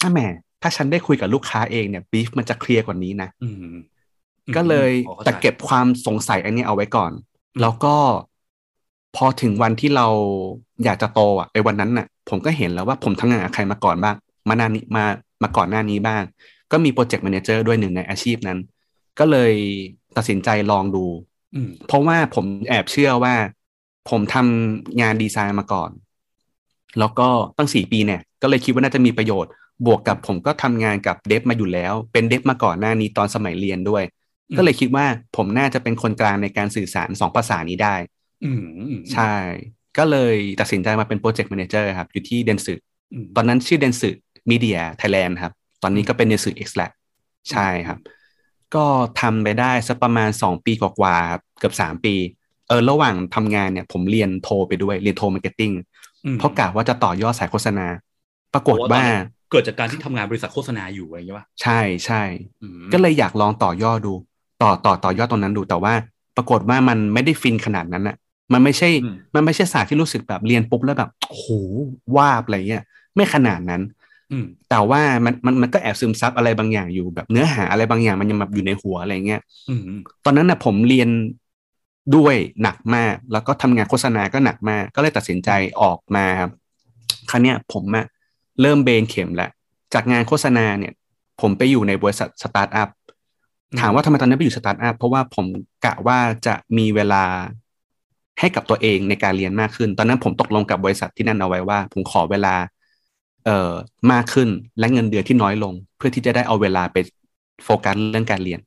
[0.00, 0.21] ถ้าแหม
[0.66, 3.75] ถ้าฉันได้คุยกับลูกค้าเองเนี่ย brief มันจะเคลียร์กว่านี้นะอืม
[4.56, 7.12] ก็เลยพอเข้าใจแต่เก็บความสงสัยอันนี้เอาไว้ก่อน
[7.61, 7.97] แล้วก็
[9.16, 10.06] พอถึงวันที่เรา
[10.85, 14.16] อยากจะโตอะไอ้วันนั้นน่ะ ผมก็เห็นแล้วว่าผมทำงานกับใครมาก่อนบ้าง
[14.49, 15.04] มานานนี้มา
[15.42, 16.23] มาก่อนหน้านี้บ้าง
[16.73, 18.59] ก็มี project manager ด้วยหนึ่งในอาชีพนั้น
[19.18, 19.52] ก็เลย
[20.16, 21.04] ตัดสินใจลองดู
[21.54, 23.35] อืมเพราะว่าผมแอบเชื่อว่า
[24.11, 25.90] ผมทำงานดีไซน์มาก่อน
[26.99, 29.52] แล้วก็ตั้งสี่ปีเนี่ย ก็เลยคิดว่าน่าจะมีประโยชน์
[29.87, 34.02] บวกกับผมก็ทำงานกับ dev มาอยู่แล้ว เป็น dev มาก่อนหน้านี้ตอนสมัยเรียนด้วย
[34.50, 37.95] อืมก็เลยคิดว่าผมน่าจะเป็นคนกลางในการสื่อสารสองภาษานี้ได้
[38.45, 39.35] อืมอืมใช่
[39.99, 42.75] ก็เลยตัดสินใจมาเป็น project manager ครับ อยู่ที่ Dentsu
[43.12, 44.11] อืมตอนนั้นชื่อ Dentsu
[44.50, 45.52] Media Thailand ครับ
[45.83, 46.83] ตอนนี้ก็เป็น Dentsu X แล้ว
[47.50, 47.99] ใช่ครับ
[48.75, 48.87] ก็
[49.21, 52.14] ทำไปได้สักประมาณสองปีกว่าๆครับเกือบสามปี
[52.69, 55.73] เออระหว่างทำงานเนี่ย ผมเรียนโทไปด้วยเรียนโท marketing
[56.25, 57.87] อืมเพราะกะว่าจะต่อยอดสายโฆษณา
[58.54, 59.04] ปรากฏว่า
[59.51, 62.23] เกิดจากการที่ทำงานบริษัทโฆษณาอยู่อะไรอย่างเงี้ยป่ะใช่ใช่
[62.63, 64.15] อืมก็เลยอยากลองต่อยอดดู
[64.63, 65.93] ต่อต่อต่อยอดตรงนั้นดูแต่ว่า
[66.37, 68.17] ปรากฏว่ามันไม่ได้ฟินขนาดนั้นอะ
[68.53, 71.49] มันไม่ใช่อืมมันไม่ใช่ศาสตร์ที่รู้สึกแบบเรียนปุ๊บแล้วแบบโอ้โห
[72.16, 72.83] ว้าวอะไรเงี้ย
[73.15, 73.83] ไม่ขนาดนั้น
[74.33, 79.81] อืมแต่ว่ามันมันมันก็แอบซึมซับอะไรบางอย่างอยู่แบบเนื้อหาอะไรบางอย่างมันยังแบบอยู่ในหัวอะไรเงี้ยอืม
[80.25, 81.09] ตอนนั้นนะผมเรียน
[82.17, 86.51] ด้วยหนักมาก แล้วก็ทำงานโฆษณาก็หนักมาก ก็เลยตัดสินใจออกมาครับ
[87.31, 88.05] ครั้งเนี้ยผมอะ
[88.61, 89.50] เริ่มเบนเข็มแล้ว
[89.94, 90.92] จากงานโฆษณาเนี่ย
[91.40, 92.88] ผมไปอยู่ในบริษัทสตาร์ทอัพ
[93.80, 95.46] ถามว่าทำไมตอนนั้นไปอยู่สตาร์ทอัพเพราะว่าผม
[95.84, 97.25] กะว่าจะมีเวลา
[98.40, 102.54] ให้กับตัวเองในการเรียนมากขึ้น ตอนนั้นผมตกลงกับบริษัทที่นั่นเอาไว้ว่า ผมขอเวลา
[103.44, 103.73] เอ่อ
[104.12, 106.96] มากขึ้นและเงินเดือนที่น้อยลง เพื่อที่จะได้เอาเวลาไป
[107.64, 108.61] โฟกัสเรื่องการเรียน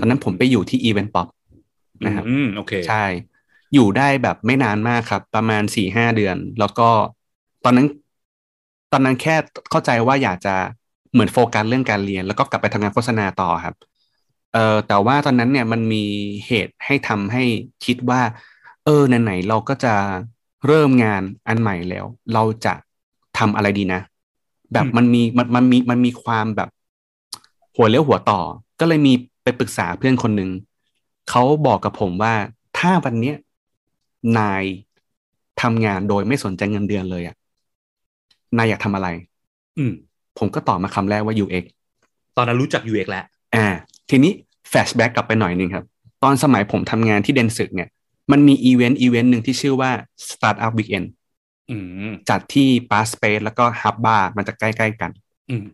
[0.00, 1.28] ตอนนั้นผมไปอยู่ที่อีเวนต์ป๊อป
[2.06, 3.04] นะครับอืมโอเคใช่
[3.74, 6.88] อยู่ได้แบบไม่นานมากครับ ประมาณสี่ห้าเดือน แล้วก็
[7.64, 7.86] ตอนนั้น
[8.94, 9.36] ตอนนั้นแค่
[9.70, 10.54] เข้าใจว่าอยากจะ
[11.12, 13.74] เหมือนโฟกัสเรื่องการเรียน แล้วก็กลับไปทำงานโฆษณาต่อครับ
[14.52, 16.04] เอ่อแต่ว่าตอนนั้นเนี่ยมันมี
[16.46, 17.44] เหตุให้ทำให้
[17.84, 18.20] คิดว่า
[18.84, 19.94] เออไหนๆเราก็จะ
[20.66, 22.74] เริ่มงานอันใหม่แล้ว เราจะ
[23.38, 24.00] ทำอะไรดีนะ
[24.72, 26.68] แบบอืมมันมีมันมันมีมันมีความแบบ
[27.76, 28.40] หัวเลี้ยวหัวต่อ
[28.80, 30.50] ก็เลยมีไปปรึกษาเพื่อนคนหนึ่ง
[31.30, 32.34] เขาบอกกับผมว่า
[32.78, 33.36] ถ้าวันเนี้ย
[34.38, 34.64] นาย
[35.62, 37.36] ทำงานโดยไม่สนใจเงินเดือนเลยอะ
[38.58, 39.08] นายอยากทำอะไร
[39.78, 39.92] อืม
[40.38, 41.64] ผมก็ตอบมาคำแรกว่า UX
[42.36, 43.66] ตอนนั้นรู้จัก UX แล้ว อ่า
[44.10, 44.32] ทีนี้
[44.70, 45.84] flashback กลับไปหน่อยหนึ่งครับ
[46.22, 47.88] ตอนสมัยผมทำงานที่ Dentsu เนี่ย
[48.32, 49.90] มันมี event event หนึ่งที่ชื่อว่า
[50.28, 51.06] Startup Weekend
[51.70, 51.76] อื
[52.08, 55.10] มจัดที่ PAS Space แล้วก็ Hub Bar มันจะใกล้ๆกัน
[55.50, 55.64] อืม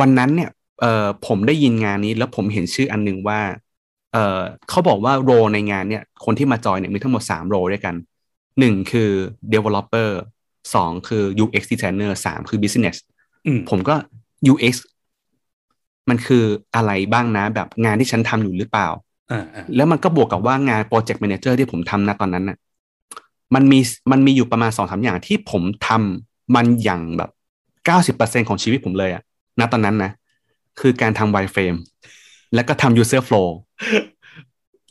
[0.00, 3.40] วันนั้นเนี่ยเอ่อผมได้ยินงานนี้แล้วผมเห็นชื่ออันหนึ่งว่า
[4.12, 7.94] เอ่อเขาบอกว่า role ในงานเนี่ย คนที่มาจอยเนี่ยมีทั้งหมด3 role ด้วยกัน
[8.58, 9.10] หนึ่งคือ
[9.52, 10.10] developer
[10.74, 12.96] สองคือ UX designer สามคือ business
[13.46, 13.94] อืมผมก็
[14.52, 14.74] UX
[16.08, 18.88] มันคืออะไรบ้างนะแบบงานที่ฉันทำอยู่หรือเปล่า
[19.32, 22.56] อ่าอ่าแล้วมันก็บวกกับว่างานโปรเจกต์แมเนเจอร์ที่ผมทำนะตอนนั้นน่ะ
[23.54, 23.80] มันมี
[24.12, 27.30] มันมีอยู่ประมาณสองสามอย่างที่ผมทำมันอย่างแบบ
[27.86, 29.22] เก้าสิบเปอร์เซ็นของชีวิตผมเลยอะ
[29.60, 30.10] ณตอนนั้นนะ
[30.80, 31.78] คือการทำ wireframe
[32.54, 33.48] แล้วก็ทำ user flow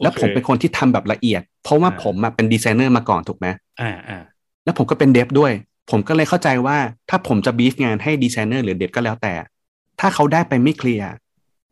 [0.01, 3.47] แล้วผมเป็นคนที่ทำแบบละเอียด เพราะว่าผมอะเป็นดีไซเนอร์มาก่อนถูกไหม
[3.81, 4.19] อ่าอ่า
[4.63, 5.53] แล้วผมก็เป็น dev ด้วย
[5.91, 6.77] ผมก็เลยเข้าใจว่า
[7.09, 9.33] ถ้าผมจะ brief งานให้ดีไซเนอร์หรือ dev ก็แล้วแต่
[9.99, 11.07] ถ้าเขาได้ไปไม่เคลียร์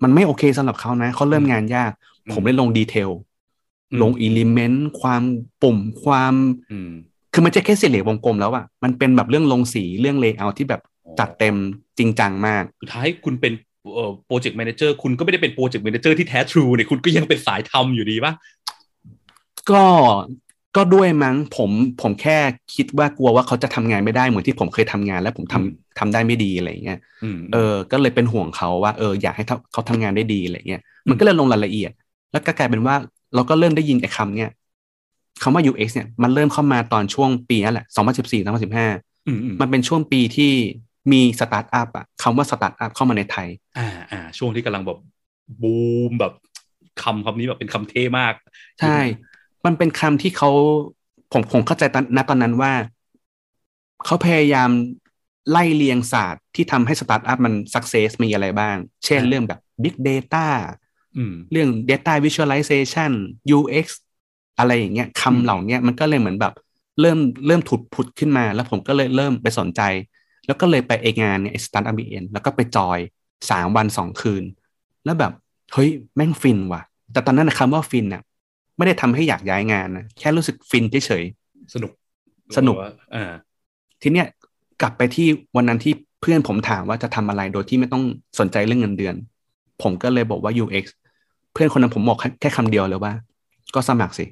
[0.03, 1.91] มันไม่โอเคสำหรับเขานะ เขาเริ่มงานยาก
[2.33, 3.09] ผมเลยลง detail
[4.01, 5.23] ลง element ความ
[5.61, 6.33] ปุ่มความ
[6.71, 6.91] อืม
[7.33, 10.81] คือมันจะแค่สี่เหลี่ยมวงกลมแล้วอะมันเป็นแบบเรื่องลงสีเรื่อง layer ที่แบบ
[11.19, 11.55] จัดเต็ม
[11.97, 13.53] จริงจังมากสุดท้ายคุณเป็น
[13.95, 18.33] เอ่อ project manager คุณก็ไม่ได้เป็น project manager ที่แท้ true เนี่ยคุณก็ยังเป็นสายทำอยู่ดีป่ะ
[19.71, 19.83] ก็
[20.75, 21.69] ก็ด้วยมั้งผม
[22.01, 22.37] ผมแค่
[22.75, 25.67] คิดว่ากลัวว่าเขาจะทำงานไม่ได้เหมือนที่ผมเคยทำงาน แล้วผมทำอืม
[25.99, 31.91] ทำได้ไม่ดีอะไรอย่างเงี้ยอืมเออ ก็เลยเป็นห่วงเขาว่าเอออยากให้เขาเขาทำงานได้ดีอะไรเงี้ยมันก็เลยลงรายละเอียด
[32.31, 32.95] แล้วก็กลายเป็นว่า
[33.35, 34.51] เราก็เริ่มได้ยินไอ้คำเนี่ย
[35.43, 37.85] คำว่า UX เนี่ยมันเริ่มเข้ามาตอนช่วงปีนั่นแหละ
[38.17, 40.51] 2014 2015อืมอืมมันเป็นช่วงปีที่
[41.11, 43.47] มีสตาร์ทอัพอะคำว่าสตาร์ทอัพเข้ามาในไทย
[43.77, 44.99] อ่าอ่าช่วงที่กำลังแบบ
[45.61, 45.77] บู
[46.09, 46.33] มแบบ
[47.03, 48.33] คำคำนี้แบบเป็นคำเท่มาก
[48.79, 48.97] ใช่
[49.65, 50.49] มันเป็นคำที่เขา
[51.31, 52.73] ผมผมเข้าใจตอนณตอนนั้นว่า
[54.05, 54.69] เขาพยายาม
[55.51, 60.47] ไล่เรียงศาสตร์ที่ทำให้สตาร์ทอัพมัน success มีอะไรบ้าง เช่นอ่าเรื่องแบบ Big Data
[61.17, 63.11] อืมเรื่อง Data Visualization
[63.57, 63.87] UX
[64.59, 66.53] อะไรอย่างเงี้ยอืมคำเหล่าเนี้ยมันก็เลยเหมือนแบบ
[67.01, 69.81] เริ่มเริ่มถุดผุดขึ้นมา แล้วผมก็เลยเริ่มไปสนใจ
[70.47, 72.99] แล้วก็เลยไปเองานเนี่ย Startup Weekend แล้วก็ไป join
[73.49, 74.43] สามวันสองคืน
[75.05, 75.31] แล้วแบบ
[75.73, 78.23] เฮ้ย แม่งฟินว่ะ แต่ตอนนั้นนะคำว่าฟินน่ะ
[78.79, 81.23] ไม่ได้ทำให้อยากย้ายงานนะแค่รู้สึกฟินเฉย
[81.73, 81.91] สนุก
[82.57, 84.27] สนุกว่าอ่าๆทีเนี้ย
[84.81, 88.03] กลับไปที่วันนั้นที่เพื่อนผมถามว่าจะทำอะไรโดยที่ไม่ต้อง
[88.39, 89.15] สนใจเรื่องเงินเดือน
[89.81, 90.85] ผมก็เลยบอกว่า UX
[91.53, 93.13] เพื่อนคนนั้นผมบอกแค่แค่คำเดียวเลยว่า
[93.75, 94.25] ก็สมัครสิ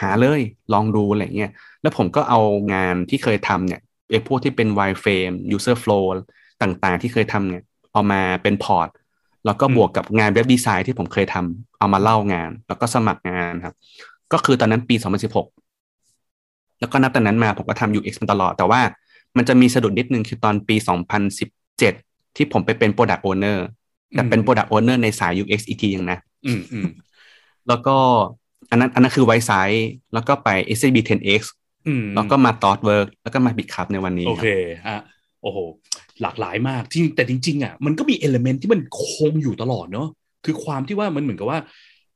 [0.00, 0.40] หาเลย
[0.72, 1.50] ลองดูอะไรเงี้ย
[1.82, 2.40] แล้วผมก็เอา
[2.74, 6.04] งานที่เคยทำเนี่ยไอ้พวกที่เป็น wireframe user flow
[6.62, 8.88] ต่างๆ ที่เคยทำเนี่ยเอามาเป็นพอร์ต
[9.46, 13.74] แล้วก็อืมบวกกับงานเว็บดีไซน์ที่ผมเคยทำเอามาเล่างาน แล้วก็สมัครงานครับ
[14.32, 14.94] ก็คือตอนนั้นปี
[15.66, 18.80] 2016 แล้วก็นับแต่นั้นมาผมก็ทำ UX มาตลอด แต่ว่า
[19.36, 20.76] มันจะมีสะดุดนิดนึงคือตอนปี
[21.56, 23.58] 2017 ที่ผมไปเป็น Product Owner
[24.12, 26.88] แต่เป็น Product Owner ในสาย UX อีกทียังนะอืมอืม
[27.68, 27.96] แล้วก็
[28.70, 31.42] อันนั้นอันนั้นคือ Wisesight แล้วก็ไป SCB 10X
[31.86, 34.96] อืมแล้วก็มา t อ o เวิร์กแล้วก็มา Bitkub ในวันนี้โอเคครับอะ
[35.42, 35.58] โอ้โห
[36.22, 40.08] หลากหลายมากที่แต่จริง ๆ อะ มันก็มี element ที่มันคงอยู่ตลอดเนาะ
[40.44, 41.58] คือความที่ว่ามันเหมือนกับว่า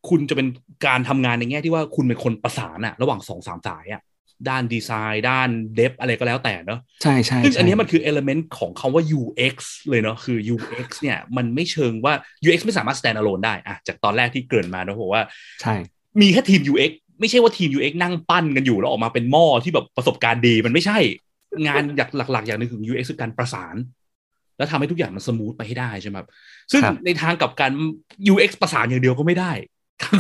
[0.09, 0.47] คุณจะเป็น
[0.87, 4.03] การทำงานในแง่ที่ว่าคุณเป็นคนประสานอะระหว่างสองสามสายอะ
[4.49, 9.57] ด้านดีไซน์ด้าน dev อะไรก็แล้วแต่เนาะใช่ใช่ซึ่งใช่อันเนี้ยมันคือ element ของคำว่า UX
[9.89, 12.15] เลยเนาะคือ UX เนี่ยมันไม่เชิงว่า
[12.47, 15.23] UX ไม่สามารถ stand alone ได้อะจากตอนแรกที่เกริ่นมาเนาะบอกว่า
[15.63, 15.75] ใช่
[16.21, 20.99] มีแค่ทีม UX ไม่ใช่ว่าทีม UX นั่งปั้นกันอยู่แล้วออกมาเป็นหม้อที่แบบประสบการณ์ดีมันไม่ใช่
[21.67, 23.77] งานอย่างหลักๆอย่างหนึ่งของ UX คือการประสาน
[24.59, 26.29] แล้วทำให้ทุกอย่างมัน smooth ไปให้ได้ใช่ไหมครับ
[26.73, 27.71] ซึ่งครับในทางกลับกัน
[28.33, 29.53] UX ประสานอย่างเดียวก็ไม่ได้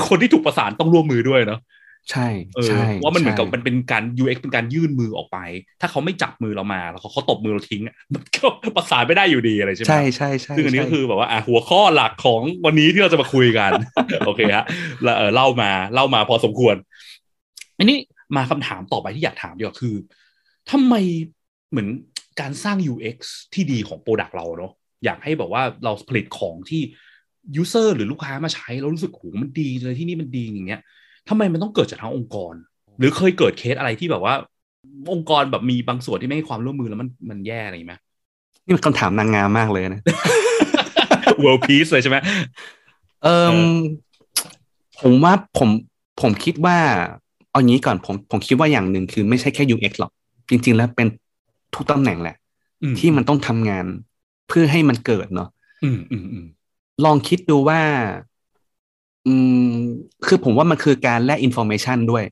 [0.08, 1.60] คนที่ถูกประสานต้องร่วมมือด้วยเนาะ
[2.10, 5.38] ใช่เออใช่ว่ามันเหมือนกับใช่มันเป็นการ UX เป็นการยื่นมือออกไป
[5.80, 13.72] ถ้าเขาไม่จับมือเรามา แล้วเขาเขาตบมือเราทิ้งอะมันก็ประสานไม่ได้อยู่ดีอะไรใช่ไหมใช่ใช่ใช่ซึ่งอันนี้ก็ใช่คือแบบว่าอะหัวข้อหลักของวันนี้ที่เราจะมาคุยกัน
[14.26, 14.64] โอเคฮะ
[15.02, 16.74] แล้วเออเล่ามาเล่ามาพอสมควร
[17.78, 17.98] อันนี้
[18.36, 19.94] มาคำถามต่อไปที่อยากถามดีกว่าคือ
[20.70, 20.94] ทำไม
[21.70, 21.88] เหมือน
[22.40, 23.18] การสร้าง UX
[23.54, 24.72] ที่ดีของ product เราเนาะ
[25.04, 26.82] อยากให้แบบว่าเราผลิตของที่
[27.60, 30.80] user หรือลูกค้ามาใช้แล้วรู้สึกโหมันดีเลยที่นี่มันดีอย่างเงี้ย
[31.28, 32.54] ทำไมมันต้องเกิดจากทั้งองค์กร
[32.98, 34.34] หรือเคยเกิดเคสอะไรที่แบบว่า
[35.12, 37.96] องค์กรแบบมีบางส่วนที่ไม่ให้ความร่วมมือแล้วมันมันแย่อะไรอย่างงี้ไหม
[38.64, 40.02] นี่เป็นคำถามนางงามมากเลยนะ
[41.42, 42.16] world peace เลยใช่ไหม
[43.24, 43.48] เออ
[45.00, 45.68] ผมว่าผม
[46.20, 46.76] ผมคิดว่า
[47.50, 50.12] เอางี้ก่อนผมผมคิดว่าอย่างหนึ่งคือไม่ใช่แค่ UX หรอก
[50.50, 51.08] จริง ๆ แล้วเป็น
[51.74, 52.36] ทุกตำแหน่งแหละ
[52.82, 53.86] อืมที่มันต้องทำงาน
[54.48, 55.48] เพื่อให้มันเกิดเนาะ
[55.84, 56.46] อืมอืมอืม
[57.04, 57.80] ลองคิดดูว่า
[59.26, 59.34] อื
[59.68, 59.72] ม
[60.26, 62.24] คือผมว่ามันคือการแลก information ด้วย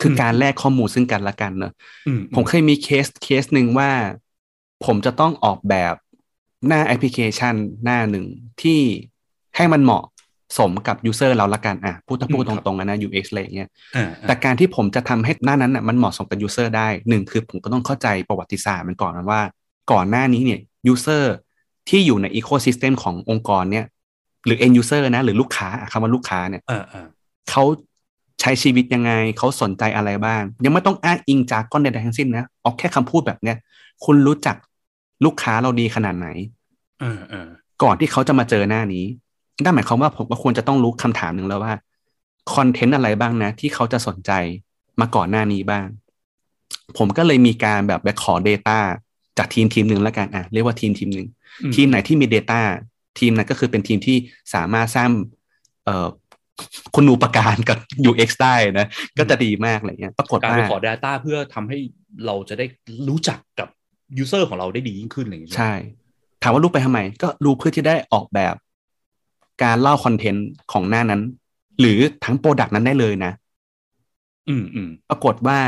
[0.00, 1.72] คือการแลกข้อมูลซึ่งกันและกันเนอะ
[2.06, 3.90] อืมผมเคยมีเคสเคสหนึ่งว่า
[4.84, 5.94] ผมจะต้องออกแบบ
[6.66, 8.26] หน้าแอปพลิเคชันหน้าหนึ่ง
[8.62, 8.80] ที่
[9.56, 10.04] ให้มันเหมาะ
[10.58, 19.40] สมกับ user เราละกันอะพูดถ้าพูดตรงๆอะนะ UX อะไรอย่างเงี้ยอ่าแต่การที่ผมจะทำให้หน้านั้นน่ะมันเหมาะสมกับ user ได้หนึ่งคือผมก็ต้องเข้าใจประวัติศาสตร์มันก่อนนะว่า
[19.92, 21.34] ก่อนหน้านี้เนี่ย user
[21.88, 23.84] ที่อยู่ใน ecosystem ขององค์กรเนี่ย
[24.46, 27.06] หรือ end user นะ หรือลูกค้าอะคำว่าลูกค้าเนี่ยอ่าอ่า
[27.50, 27.64] เขา
[28.40, 33.56] ใช้ชีวิตยังไง เขาสนใจอะไรบ้าง ยังไม่ต้องอ้างอิงจากก้อนใดๆทั้งสิ้นนะเอาแค่คำพูดแบบเนี้ย
[34.04, 34.56] คุณรู้จัก
[35.24, 36.28] ลูกค้าเราดีขนาดไหน
[37.02, 37.48] อ่าอ่า
[37.82, 39.04] ก่อนที่เขาจะมาเจอหน้านี้
[39.62, 41.74] นั่นหมายความว่าผมก็ควรจะต้องรู้คำถามหนึ่งแล้วว่า
[42.54, 44.30] คอนเทนต์อะไรบ้างนะ ที่เขาจะสนใจ
[45.00, 45.86] มาก่อนหน้านี้บ้าง
[46.98, 48.78] ผมก็เลยมีการแบบไปขอ Data
[49.38, 51.28] จากทีมทีมหนึ่งแล้วกันอะเรียกว่าทีมทีมหนึ่ง
[51.62, 52.60] อืทีมไหนที่มี Data
[53.18, 54.16] ทีมนั้นก็คือเป็นทีมที่
[54.54, 55.10] สามารถสร้าง
[55.84, 56.08] เอ่อ
[56.94, 57.78] คุณูปการกับ
[58.10, 58.86] UX ได้นะ
[59.18, 61.78] ก็จะดีมากอะไรเงี้ยปรากฏการว่าไปขอ Data เพื่อทำให้
[62.26, 62.66] เราจะได้
[63.08, 63.68] รู้จักกับ
[64.18, 65.72] ยูเซอร์ของเราได้ดียิ่งขึ้นอะไรอย่างเงี้ยใช่
[66.42, 68.54] ถามว่ารู้ไปทำไม ก็รู้เพื่อที่ได้ออกแบบ
[69.62, 71.22] การเล่าคอนเทนต์ของหน้านั้น
[71.80, 73.32] หรือทั้ง product นั้นได้เลยนะ
[74.48, 75.60] อืมอืมปรากฏว่า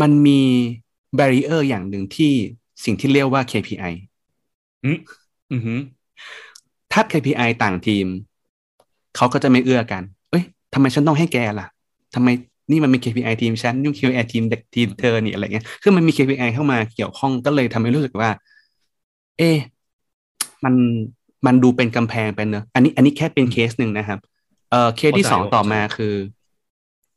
[0.00, 0.40] มันมี
[1.14, 2.32] แบร r เออร์อย่างหนึ่งที่
[2.84, 3.92] สิ่งที่เรียกว่า KPI
[4.84, 4.98] อืม
[5.52, 5.74] อืมฮึ
[6.92, 8.06] ถ้า KPI ต่างทีม
[9.16, 11.66] เขาก็จะไม่เอื้อกัน เอ้ยทำไมฉันต้องให้แกล่ะ
[12.14, 12.28] ทำไม
[12.70, 18.30] นี่มันมี KPI ทีมฉันนี่ KPI ทีมเด็กทีมเธอนี่อะไรเงี้ย คือมันมี KPI เข้ามาเกี่ยวข้องก็เลยทำให้รู้สึกว่า
[19.38, 19.56] เอ๊ะ
[20.64, 20.74] มัน
[21.46, 24.18] มันดูเป็นกำแพงไปเนอะอันนี้อันนี้แค่เป็นเคสหนึ่งนะครับ
[24.70, 26.14] เอ่อเคสที่สองต่อมาคือ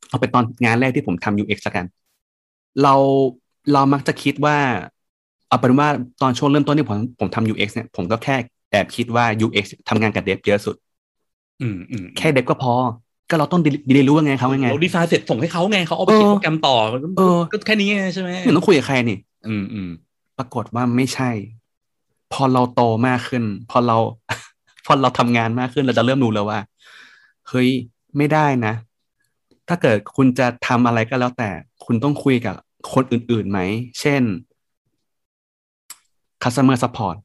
[0.09, 1.85] เอาไปตอนงานแรกที่ผมทำ UX ละกัน
[2.83, 2.95] เรา
[3.73, 4.57] เรามักจะคิดว่า
[5.49, 5.87] เอาเป็นว่า
[6.21, 8.35] ตอนช่วงเริ่มต้นที่ผมผมทำ UX เนี่ยผมก็แค่
[8.71, 10.75] แอบคิดว่า UX ทำงานกับ dev เยอะสุด
[11.61, 12.73] อืมอืมแค่ dev ก็พอ
[13.29, 19.89] ก็เราต้องดีดีรู้ว่าไงเขาว่าไงเราดีไซน์เสร็จส่งให้เขาไงเขาเอาไปเขียนเออโปรแกรมต่อมันก็เออก็แค่นี้ไงใช่ไหมไม่ต้องคุยกับใครนี่ อืมอืม
[20.37, 21.29] ปรากฏว่าไม่ใช่
[22.33, 23.97] พอเราโตมากขึ้น พอเรา
[24.85, 26.59] พอเราทำงานมากขึ้นเราจะเริ่มรู้แล้วว่า
[27.49, 27.69] เฮ้ย
[28.17, 28.73] ไม่ได้นะ
[29.67, 31.49] ถ้าเกิดคุณจะทำอะไรก็แล้วแต่
[31.85, 32.55] คุณต้องคุยกับ
[32.93, 33.59] คนอื่นๆไหม
[33.99, 34.23] เช่น
[36.43, 37.15] customer support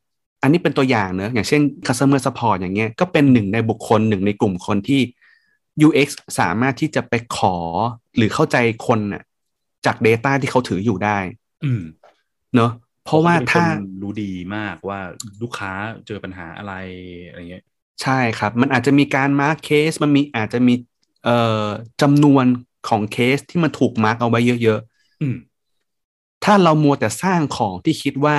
[0.42, 5.00] อันนี้เป็นตัวอย่างเนอะอย่างเช่น customer support อย่างเงี้ยก็เป็นหนึ่งในบุคคลหนึ่งในกลุ่มคนที่
[5.86, 6.08] UX
[6.40, 7.56] สามารถที่จะไปขอ
[8.16, 9.22] หรือเข้าใจคนน่ะ
[9.86, 11.18] จาก Data ที่เขาถืออยู่ได้
[11.64, 11.82] อืม
[12.54, 12.70] เนอะ
[13.04, 15.00] เพราะว่าถ้าเขาเป็นคนรู้ดีมากว่า
[15.42, 15.72] ลูกค้า
[16.06, 16.74] เจอปัญหาอะไร
[17.28, 17.64] อะไรเงี้ย
[18.02, 20.74] ใช่ครับ มันอาจจะมีการ mark เคสมันมีอาจจะมี
[21.24, 21.66] เอ่อ
[22.02, 22.46] จำนวน
[22.88, 24.80] ของเคสที่มันถูก mark เอาไว้เยอะ
[25.20, 28.38] อืมๆถ้าเรามัวแต่สร้างของที่คิดว่า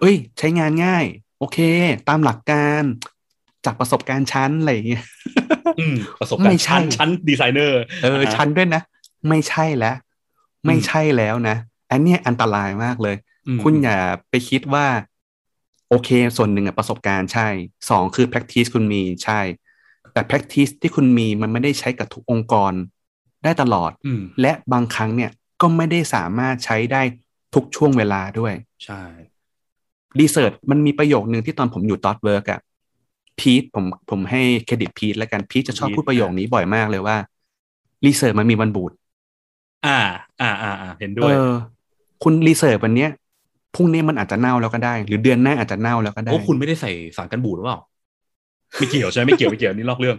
[0.00, 1.04] เอ้ย ใช้งานง่าย
[1.38, 1.58] โอเค
[2.08, 2.82] ตามหลักการ
[3.64, 5.04] จากประสบการณ์ชั้นอะไรอย่างเงี้ย
[5.78, 8.82] อืมประสบการไม่ใช่ชั้นชั้นดีไซเนอร์ เออชั้นด้วยนะ
[9.28, 9.96] ไม่ใช่แล้ว
[10.66, 11.56] ไม่ใช่แล้วนะ
[11.90, 13.29] อันเนี้ยอันตรายมากเลยอืม
[13.62, 13.98] คุณอย่า
[14.30, 14.86] ไปคิดว่า
[15.88, 17.48] โอเค ส่วนหนึ่งอะประสบการณ์ใช่
[17.90, 19.40] สองคือ practice คุณมีใช่
[20.12, 22.72] แต่ practice ที่คุณมีมันไม่ได้ใช้กับทุกองค์กร
[23.44, 27.02] ได้ตลอดอืมและบางครั้งเนี่ยก็ไม่ได้สามารถใช้ได้
[27.54, 28.94] ทุกช่วงเวลาด้วย ใช่
[30.20, 32.60] research มันมีประโยคนึงที่ตอนผมอยู่ตอ t เวิร์กอะ
[33.38, 37.16] พีทผมผมให้เครดิตพีทแล้วกันพีทจะชอบพูดประโยคนี้บ่อยมากเลยว่า
[38.06, 38.92] research มันมีวันบูด
[39.84, 39.90] อ่า
[40.40, 41.80] อ่าอ่าอ่าเห็นด้เอวยอ
[42.22, 43.08] คุณ research วันเนี้ย
[43.74, 47.78] พรุ่งนี้มันอาจจะเน่าแล้วก็ได้ หรือเดือนหน้าอาจจะเน่าแล้วก็ได้โอ้คุณไม่ได้ใส่สารกันบูดหรือเปล่า
[48.78, 50.16] ไม่เกี่ยวใช่ไหมไม่เกี่ยวไม่เกี่ยวนี่ลอกเรื่อง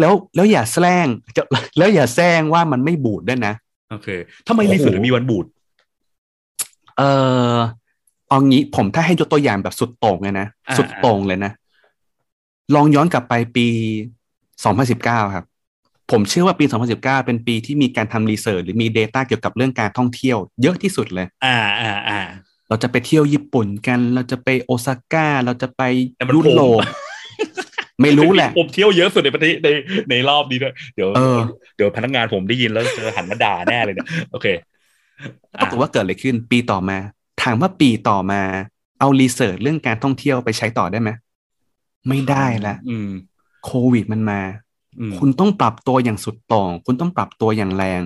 [0.00, 1.42] แล้วแล้วอย่าแซงจะ
[1.78, 3.54] แล้วอย่าแซงว่ามันไม่บูดด้วยนะ
[3.90, 4.08] โอเค
[4.48, 5.46] ทำไมโอ้โห research ถึงมีวันบูด
[6.98, 7.02] เอ
[7.54, 7.56] อ
[8.28, 11.52] เอางี้ผมถ้าให้ยกตัวอย่างแบบสุดโต่งเลยนะอ่าสุดโต่งเลยนะ
[12.74, 13.66] ลองย้อนกลับไปปี
[14.50, 15.44] 2019ครับ
[16.12, 22.20] ผมเชื่อว่าปี 2019 เป็นปีที่มีการทำรีเสิร์ชหรือมี Data เกี่ยวกับเรื่องการท่องเที่ยว เยอะที่สุดเลย อ่าอ่าอ่า
[22.68, 25.82] เราจะไปเที่ยวญี่ปุ่นกัน เราจะไปโอซาก้า เราจะไป
[26.18, 29.68] แต่มันยุโรปผมไม่รู้แหละ ผมเที่ยวเยอะสุดในประเทศใน
[30.10, 31.38] ในรอบนี้ด้วยเดี๋ยวเออ
[31.76, 34.46] เดี๋ยวพนักงานผมได้ยินแล้วจะหันมาด่าแน่เลยเนี่ยโอเค
[35.60, 36.98] ปรากฏว่าเกิดอะไรขึ้น ปีต่อมา
[37.42, 38.40] ถามว่าปีต่อมา
[39.00, 41.10] เอารีเสิร์ชเรื่องการท่องเที่ยวไปใช้ต่อได้ไหม
[42.08, 43.10] ไม่ได้ละอืม
[43.64, 44.71] โควิดมันมาอืม
[45.18, 48.00] คุณต้องปรับตัวอย่างสุดโต่งคุณต้องปรับตัวอย่างแรง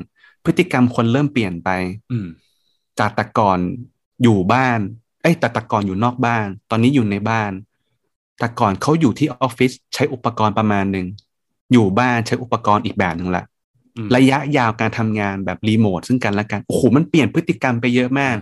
[0.44, 1.68] พฤติกรรมคนเริ่มเปลี่ยนไป
[2.10, 2.26] อืม
[2.98, 3.58] จากแต่ก่อน
[4.22, 4.78] อยู่บ้าน
[5.22, 7.52] เอ้ยแต่แต่ก่อนอยู่นอกบ้าน ตอนนี้อยู่ในบ้าน
[8.38, 11.06] แต่ก่อนเขาอยู่ที่ออฟฟิศใช้อุปกรณ์ประมาณหนึ่ง
[11.72, 13.44] อยู่บ้านใช้อุปกรณ์อีกแบบหนึ่งละ
[13.96, 18.36] อืมระยะยาวการทำงานแบบรีโมทซึ่งกันและกันโอ้โหมันเปลี่ยนพฤติกรรมไปเยอะมาก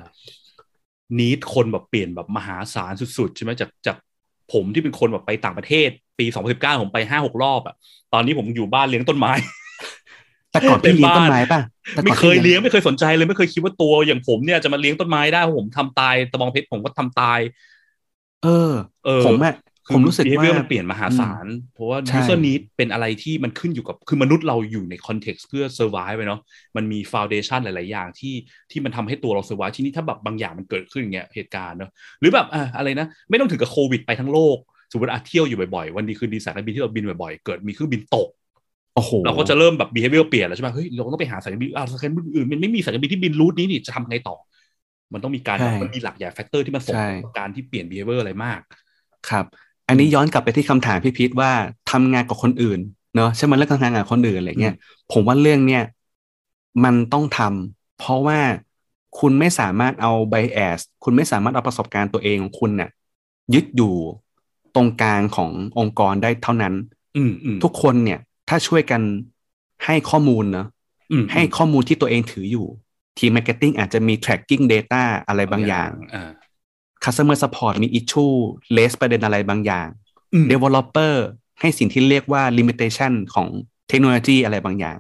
[1.19, 3.97] นีดคนแบบเปลี่ยนแบบมหาศาลสุดๆ ใช่ไหมจากจาก
[4.53, 7.75] ผมที่เป็นคนแบบไปต่างประเทศ ปี2019ผมไปห้าหกรอบอะ
[8.13, 9.33] ตอนนี้ผมอยู่บ้านเลี้ยงต้นไม้
[10.51, 11.61] แต่ก่อนพี่เลี้ยงต้นไม้ป่ะ
[11.95, 17.39] แต่ไม่ก่อนเคพี่ยเลี้ยงไม่เคยสนใจเลยไม่เคยคิดว่าตัวอย่างผมเนี่ยจะมาเลี้ยงต้นไม้ได้เพราะผมทำตายตะบองเพชรผมก็ทำตาย
[18.41, 18.49] เออ
[19.03, 19.53] เออผมอะ
[19.93, 26.41] ผมรู้สึกว่า behavior มันเปลี่ยนมหาศาล เพราะว่าใช่ user need เป็นอะไรที่มันขึ้นอยู่กับ คือมนุษย์เราอยู่ใน context เพื่อ survive ไปเนาะ
[26.77, 28.35] มันมี foundation หลาย ๆ อย่างที่
[28.71, 34.59] ที่มันทำให้ตัวเรา survive ที่นี่ถ้าแบบบางอย่างมันเกิดขึ้นอย่างเงี้ยเหตุการณ์เนาะหรือแบบอะอะไรนะ ไม่ต้องถึงกับโควิดไปทั้งโลก
[34.93, 38.29] สมมติอาเที่ยวอยู่บ่อย ๆ วันดีคืนดีสายการบินที่เราบินบ่อย ๆ เกิดมีเครื่องบินตก
[38.95, 44.37] โอ้โหเราก็จะเริ่มแบบ behavior เปลี่ยนแล้วใช่ไหมเฮ้ยเราต้องไปหาสายการบินอ่าสายการบินอื่นมันไม่มีสายการบินที่บิน route นี้นี่จะทำไงต่อ
[45.13, 48.61] มันต้องมีการใช่มันมีหลักใหญ่ factor ที่มันส่งใช่ต่อการที่เปลี่ยน behavior อะไรมาก
[49.29, 51.51] ครับ อันนี้ย้อนกลับไปที่คำถามพี่พีทว่า
[51.91, 52.81] ทำงานกับคนอื่น
[53.17, 54.75] เนาะใช่ไหมเรื่องการทำงานกับคนอื่นอะไรเงี้ย
[55.13, 55.83] ผมว่าเรื่องเนี้ย
[56.85, 58.41] มันต้องทำเพราะว่า
[59.19, 62.91] คุณไม่สามารถเอาไบแอสคุณไม่สามารถเอาประสบการณ์ตัวเองของคุณเนี่ย
[63.55, 63.95] ยึดอยู่
[64.75, 66.75] ตรงกลางขององค์กรได้เท่านั้น
[67.17, 69.03] อืมอืมทุกคนเนี่ย ถ้าช่วยกัน
[69.85, 70.67] ให้ข้อมูลเนาะ
[71.13, 72.67] อืมให้ข้อมูลที่ตัวเองถืออยู่
[73.19, 76.31] ทีม marketing อาจจะมี tracking data อะไรบางอย่างอ่า
[77.05, 78.37] customer support มี issue
[78.77, 79.89] less ประเด็นอะไรบางอย่าง
[80.35, 81.15] อืม developer
[81.61, 83.49] ให้สิ่งที่เรียกว่า limitation ของ
[83.89, 84.97] เทคโนโลยีอะไรบางอย่าง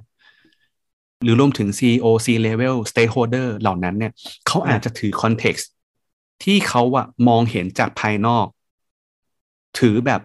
[1.23, 4.13] หรือรวมถึง CEO C level stakeholder เหล่านั้นเนี่ย
[4.47, 5.65] เขาอาจจะถือ context
[6.45, 8.47] ที่เขาอะมองเห็นจากภายนอก
[9.79, 10.21] ถือแบบ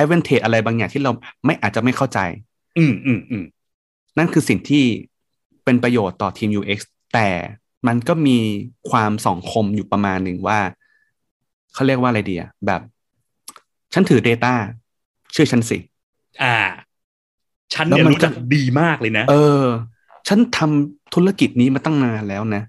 [0.00, 1.12] advantage อะไรบางอย่างที่เรา
[1.44, 2.18] ไม่อาจจะไม่เข้าใจ
[2.78, 3.44] อืมอืมอืม
[4.18, 4.84] นั่นคือสิ่งที่
[5.64, 6.78] เป็นประโยชน์ต่อทีม UX
[7.14, 7.28] แต่
[7.86, 8.38] มันก็มี
[8.90, 10.58] ความสองคมอยู่ประมาณหนึ่งว่า
[11.74, 12.80] เขาเรียกว่าอะไรดีอะแบบ
[13.92, 14.54] ฉันถือ Data
[15.32, 15.78] เชื่อฉันสิ
[16.42, 16.56] อ่า
[17.74, 19.64] ฉันแล้วเนี่ยมันรู้จักก็ดีมากเลยนะ เออ
[20.28, 22.62] ฉันทำธุรกิจนี้มาตั้งนานแล้วนะ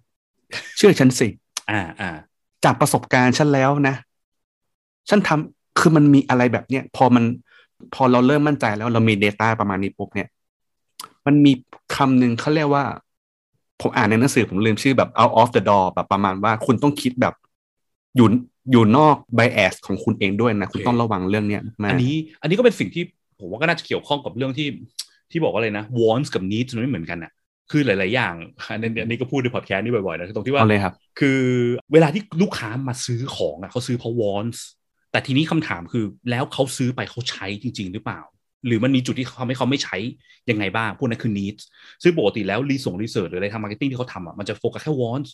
[0.78, 1.28] เชื่อฉันสิ
[1.72, 2.10] อ่าอ่า
[2.64, 3.96] จากประสบการณ์ฉันแล้วนะ
[5.10, 7.24] ฉันทำคือมันมีอะไรแบบเนี้ยพอมัน
[7.94, 10.30] พอเราเริ่มมั่นใจแล้วเรามี Data ประมาณนี้ปุ๊บเนี่ย
[11.26, 11.52] มันมี
[11.96, 12.84] คำหนึ่งเขาเรียกว่า
[13.82, 17.34] ผมอ่านในหนังสือผมลืมชื่อแบบ out of the door แบบประมาณว่าคุณต้องคิดแบบ
[18.18, 18.28] อยู่
[18.72, 23.04] อยู่นอก bias ของคุณเองด้วยนะคุณต้องระวังเรื่องเนี้ยมากอันนี้อันนี้ก็เป็นสิ่งที่
[23.40, 24.68] ผมว่าก็น่าจะเกี่ยวข้องกับเรื่องที่
[25.32, 27.32] ที่บอกว่าอะไรนะ wants กับ needs มันไม่เหมือนกันอะ
[27.72, 28.34] คือหลาย ๆ อย่าง
[28.72, 31.40] อันนี้อันนี้ก็พูดในพอดแคสต์นี่บ่อย ๆ นะคือตรงที่ว่าเอาเลยครับ คือ
[31.94, 34.60] เวลาที่ลูกค้ามาซื้อของอะเขาซื้อเพราะ wants
[35.12, 38.22] แต่ทีนี้คำถามคือแล้วเขาซื้อไปเขาใช้จริง ๆ หรือเปล่า
[38.68, 39.98] หรือมันมีจุดที่เขาทำให้เขาไม่ใช้
[40.50, 41.64] ยังไงบ้าง พวกนั้นคือ needs
[42.04, 45.30] ซึ่งปกติแล้วรีส่ง research หรืออะไรทาง marketing ที่เขาทำอะมันจะโฟกัสแค่ wants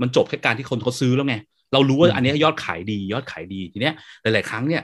[0.00, 1.36] มันจบแค่การที่คนเขาซื้อแล้วไง
[1.72, 4.82] เรารู้ว่าอืมอันเนี้ยยอดขายดียอดขายดีทีเนี้ยหลาย ๆ ครั้งเนี่ย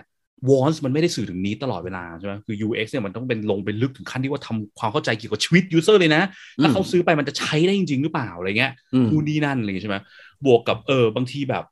[0.51, 6.22] wants มันไม่ได้สื่อถึง need ตลอดเวลาใช่ไหมคือ UX เนี่ยมันต้องเป็นลงไปลึกถึงขั้นที่ว่าทำความเข้าใจเกี่ยวกับชีวิต user เลยนะ
[6.62, 9.99] ถ้าเขาซื้อไปมันจะใช้ได้จริง ๆ หรือเปล่าอะไรเงี้ยอืมนู่นนี่นั่นอะไรอย่างเงี้ยใช่ไหม
[10.46, 11.64] บวกกับเออบางทีแบบ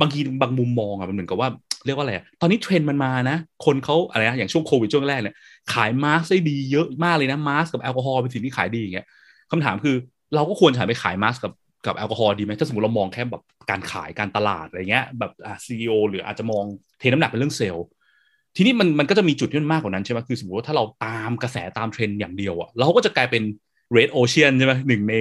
[0.00, 1.48] บางทีบางมุมมองอะมันเหมือนกับว่า
[1.86, 5.34] เรียกว่าอะไรอะตอนนี้เทรนด์มันมานะ คนเขาอะไรนะอย่างช่วงโควิดช่วงแรกเนี่ย
[5.72, 9.06] ขายมาสก์ได้ดีเยอะมากเลยนะมาสก์กับแอลกอฮอล์เป็นสิ่งที่ขายดีอย่างเงี้ย
[9.50, 9.96] คำถามคือ
[10.34, 11.52] เราก็ควรจะหันไปขายมาสก์กับ
[11.86, 16.64] กับแอลกอฮอล์ดีไหมถ้าสมมติเรามองแค่แบบการขายการตลาดอะไรเงี้ยแบบอะซีอหรืออาจจะมอง
[16.98, 17.86] เทน้ำหนักเป็นเรื่องเซลล์
[18.56, 23.42] ทีนี้มันมันก็จะมีจุดที่มันมากกว่านั้นใช่ไหมคือสมมติว่าถ้าเราตามกระแสตามเทรนด์อย่างเดียวอะเราก็จะกลายเป็น
[23.96, 25.14] red ocean ใช่ไหมหนึ่งใน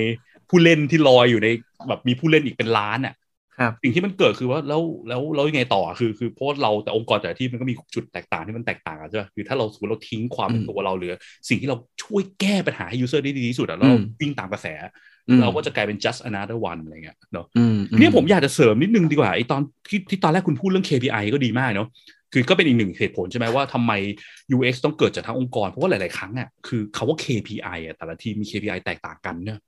[0.49, 1.47] ผู้เล่นที่ลอยอยู่ใน
[1.87, 3.13] แบบมีผู้เล่นอีกเป็นล้านอะ
[3.57, 11.13] ครับสิ่งที่มันเกิดคือว่าแล้วแล้วแล้วยังไงต่ออะคือคือเพราะว่าเราแต่องค์กรแต่ละที่มันก็มีจุดแตกต่างที่มันแตกต่างกันใช่ไหมคือถ้าเราสมมติเราทิ้งความเป็นอืมตัวเราเหลือ
[11.49, 14.89] สิ่งที่เราช่วยแก้ปัญหาให้ user ได้ดีที่สุดอะแล้วเราอืมวิ่งตามกระแสอืม
[15.41, 21.87] เราก็จะกลายเป็น just another one อะไรเงี้ยเนาะอืมเนี่ยผมอยากจะเสริมนิดนึงดีกว่าไอ้ตอนที่ที่ตอนแรกคุณพูดเรื่อง KPI ก็ดีมากเนาะ
[22.33, 23.91] คือก็เป็นอีกหนึ่งเหตุผลใช่ไหมว่าทำไม
[24.55, 29.59] UX ต้องเกิดจากทั้งองค์กร เพราะว่าหลาย ๆ ครั้งอะคือคาว่า KPI อะแต่ละทีมมี KPI แตกต่างกันเนี่ย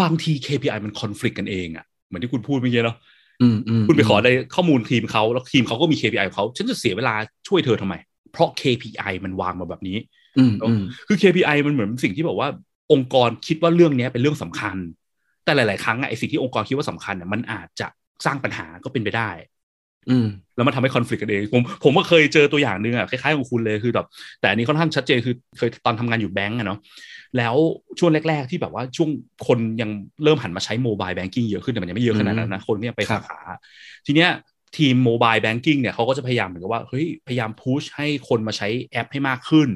[0.00, 2.96] บางที KPI มันคอน FLICT กันเองอะเหมือนที่คุณพูดเมื่อกี้เนาะ
[3.42, 7.14] อืมอืมคุณไปขอในข้อมูลทีมเขาแล้วทีมเขาก็มี KPI ของเขาฉันจะเสียเวลา
[7.48, 7.94] ช่วยเธอทำไม
[8.32, 9.96] เพราะ KPI มันวางมาแบบนี้
[10.38, 12.48] อืมอืมคือ KPI มันเหมือนสิ่งที่บอกว่า
[12.94, 14.76] องค์กรคิดว่าเรื่องเนี้ยเป็นเรื่องสำคัญ
[15.44, 17.88] แต่หลาย ๆ ครั้งอะไอสิ่งที่องค์กรคิดว่าสำคัญเนี่ยมันอาจจะ
[18.26, 19.30] สร้างปัญหาก็เป็นไปได้
[20.10, 20.26] อืม
[20.56, 24.06] แล้วมันทำให้ conflict กันเอง ผมผมก็เคยเจอตัวอย่างหนึ่งอะคล้ายๆของคุณเลยคือแบบ
[24.40, 26.78] แต่อันนี้ค่อนข้างชัดเจนคือเคยตอนทำงานอยู่แบงก์อะเนาะ
[27.38, 27.54] แล้ว
[27.98, 29.10] ช่วงแรก ๆ ที่แบบว่าช่วง
[29.46, 29.90] คนยัง
[30.24, 33.38] เริ่มหันมาใช้ mobile banking เยอะขึ้นแต่มันยังไม่เยอะขนาดนั้นนะคนเนี่ยไปสาขาครับ
[34.06, 34.30] ทีเนี้ย
[34.76, 39.68] ทีม mobile banking เนี่ยเขาก็จะพยายามเหมือนกับว่าเฮ้ยพยายาม push ให้คนมาใช้แอปให้มากขึ้น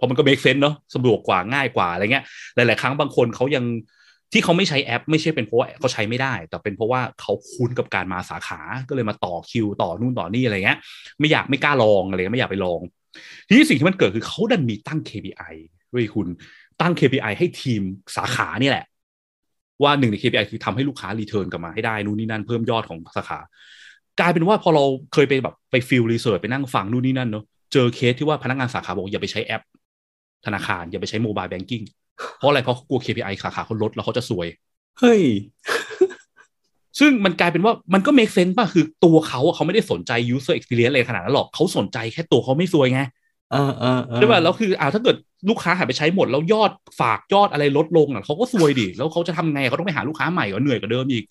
[0.00, 3.64] เพราะมันก็ make sense เนาะสะดวกกว่าง่ายกว่าอะไรเงี้ยหลาย ๆ ครั้งบางคนเขายัง
[4.32, 10.78] ที่เขาไม่ใช้แอป ไม่ใช่เป็นเพราะว่าเขาใช้ไม่ได้ แต่เป็นเพราะว่าเขาคุ้นกับการมาสาขาก็เลยมาต่อคิว ต่อนู่นต่อนี่อะไรเงี้ย
[11.20, 12.80] ไม่อยากไม่กล้าลองอะไรไม่อยากไปลอง
[13.46, 15.54] ทีนี้สิ่งที่มันเกิดคือเขาดันมีตั้ง KPI
[15.90, 16.26] เว้ยคุณ
[16.80, 17.82] ตั้ง KPI ให้ทีม
[18.16, 18.84] สาขานี่แหละ
[19.82, 23.38] ว่าหนึ่งใน KPI คือทำให้ลูกค้า return กลับมาให้ได้นู่นนี่นั่นเพิ่มยอดของสาขา
[24.20, 29.62] กลายเป็นว่าพอเราเคยไปแบบไป field research ไปนั่งฟังนู่นนี่นั่นเนาะเจอเคสที่ว่าพนักงานสาขาบอกอย่าไปใช้แอป
[30.46, 31.82] ธนาคารอย่าไปใช้ mobile banking
[32.38, 34.46] เพราะอะไรเพราะกลัว KPI สาขาเขาลดแล้วเขาจะซวย
[35.00, 35.22] เฮ้ย
[36.98, 43.00] ซึ่งมันกลายเป็นว่ามันก็ make sense ป่ะ คือตัวเขาอะเขาไม่ได้สนใจ user experience อะไรขนาดนั้นหรอกเขาสนใจแค่ตัวเขาไม่ซวยไง
[43.52, 45.16] เออเออเออใช่ป่ะแล้วคืออ่าถ้าเกิด
[45.48, 51.24] ลูกค้าหายไปใช้หมด แล้วยอดฝากยอดอะไรลดลงอะเขาก็ซวยดิแล้วเขาจะทำไงเขาต้องไปหาลูกค้าใหม่ก็เหนื่อยกว่าเดิมอีก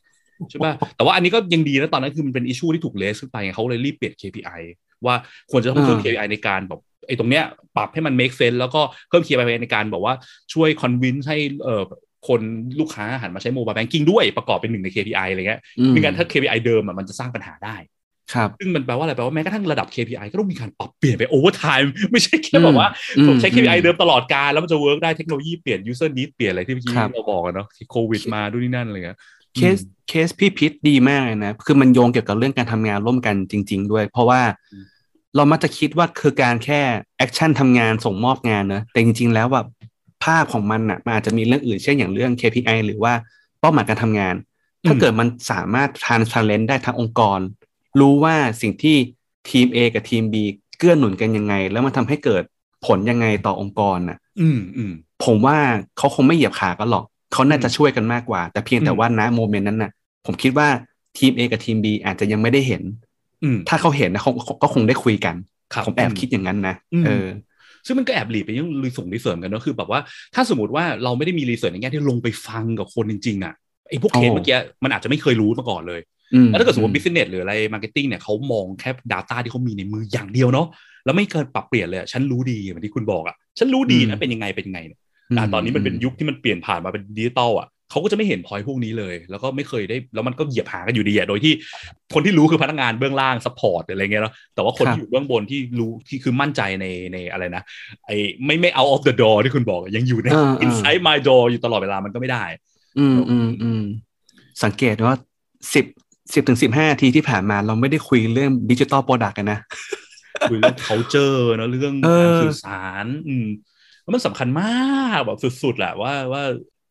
[0.50, 4.62] ใช่ป่ะแต่ว่าอันนี้ก็ยังดีนะตอนนั้นคือมันเป็นอิชชูที่ถูกเลสขึ้นไปไงเขาเลยรีบเปลี่ยน KPI
[5.06, 5.16] ว่า
[5.52, 7.44] ควรจะต้องเพิ่ม KPI ในการแบบไอ้ตรงเนี้ย
[7.78, 10.14] ปรับให้มัน make sense แล้วก็เพิ่ม KPI ในการบอกว่า
[10.54, 11.84] ช่วย convince ให้เอ่อ
[12.28, 12.42] คน
[12.80, 17.76] ลูกค้าหันมาใช้ mobile banking ด้วยประกอบเป็นหนึ่งใน KPI อะไรเงี้ยอืมไม่งั้นถ้า KPI เดิมอะมันจะสร้างปัญหาได้
[18.34, 29.18] ครับซึ่งมันแปลว่าอะไร แปลว่าแม้กระทั่งระดับ KPI ก็ต้องมีการปรับเปลี่ยนไป over time ไม่ใช่แค่แบบว่าอืมผมใช้ KPI อืมเดิมตลอดกาลแล้วมันจะ work ได้เทคโนโลยีเปลี่ยน user need เปลี่ยนอะไรที่เมื่อกี้ครับเราบอกกันเนาะที่โควิดมาด้วยนี่นั่นอะไรเงี้ย
[29.56, 29.78] เคส
[30.10, 34.42] เคสพี่พิษดีมากเลยนะ คือมันโยงเกี่ยวกับเรื่องการทำงานร่วมกันจริง ๆ ด้วย เพราะว่า
[34.74, 34.86] อืม
[35.36, 36.82] เรามักจะคิดว่าคือการแค่
[37.18, 39.68] action ทำงานส่งมอบงานเนอะแต่จริง ๆ แล้วแบบ
[40.24, 43.14] ภาพของมันอะมันอาจจะมีเรื่องอื่นเช่นอย่างเรื่อง KPI หรือว่า
[43.60, 44.36] เป้าหมายการทำงาน
[44.88, 47.40] ถ้าเกิดมันสามารถ transparent ได้ทั้งองค์กร
[48.00, 48.98] รู้ว่าสิ่งที่
[49.50, 50.36] ทีม A กับทีม B
[50.78, 52.44] เกื้อหนุนกันยังไง แล้วมันทำให้เกิด
[52.86, 54.92] ผลยังไงต่อองค์กรน่ะ อืมอืม
[55.26, 55.58] ผมว่า
[55.98, 59.92] เขาคงไม่เหยียบขากันหรอก เขาน่าจะช่วยกันมากกว่า แต่เพียงแต่อืมว่าณ moment นั้นน่ะ
[60.26, 60.68] ผมคิดว่า
[61.18, 62.84] ทีม A กับทีม B อาจจะยังไม่ได้เห็น
[63.44, 64.32] อืมถ้าเขาเห็นนะเขา
[64.64, 65.36] ก็คงได้คุยกัน
[65.74, 67.28] ครับผมแอบคิดอย่างนั้นนะอืมเออ
[67.86, 70.00] ซึ่งมันก็แอบหลีดไปยังรีส่งรีเสิร์ชกันเนอะคือแบบว่า
[70.36, 73.54] ถ้าสมมติว่าเราไม่ได้มีรีเสิร์ชในแง่ที่ลงไปฟังกับคนจริงๆอะ
[73.90, 76.02] ไอ้พวกเคสโอ้เมื่อกี้มันอาจจะไม่เคยรู้มาก่อนเลย
[76.34, 80.68] อืมแล้วถ้าเกิดสมมติ business หรืออะไร marketing เนี่ยเขามองแค่ data ที่เขามีในมืออย่างเดียวเนาะ
[81.06, 84.80] แล้วไม่เกินปรับเปลี่ยนเลยอะฉันรู้ดีเหมือนที่คุณบอกอะฉันรู้ดีนะเป็นยังไงเป็นยังไง
[85.30, 91.54] เนี่ยอ่าตอนนี้มันเป็นยุคที่มันเปลี่ยนผ่านมาเป็นดิจิตอลอะเขาก็จะไม่เห็นพอยพวกนี้เลย แล้วก็ไม่เคยได้ แล้วมันก็เหยียบขากันอยู่ดีอะโดยที่
[92.14, 97.64] คนที่รู้คือพนักงานเบื้องล่าง support อะไรเงี้ยเนาะแต่ว่าคนครับที่อยู่เบื้องบนที่รู้ที่คือมั่นใจในในอะไรนะ
[98.06, 102.44] ไอ้ไม่ไม่ out of the door ที่คุณบอกอะยังอยู่ในอ่าอ่า inside my door อยู่ตลอดเวลามันก็ไม่ได้
[103.00, 103.84] อืมอืมอืม
[104.64, 105.16] สังเกตว่า
[105.74, 105.86] สิบ
[106.34, 109.60] สิบถึงสิบห้าทีที่ผ่านมาเราไม่ได้คุยเรื่อง digital product กันนะ
[110.50, 113.48] คุยเรื่อง culture เนอะเรื่องเออการสื่อสาร อืม
[114.10, 116.44] แล้วมันสำคัญมากแบบสุดๆแหละว่าว่า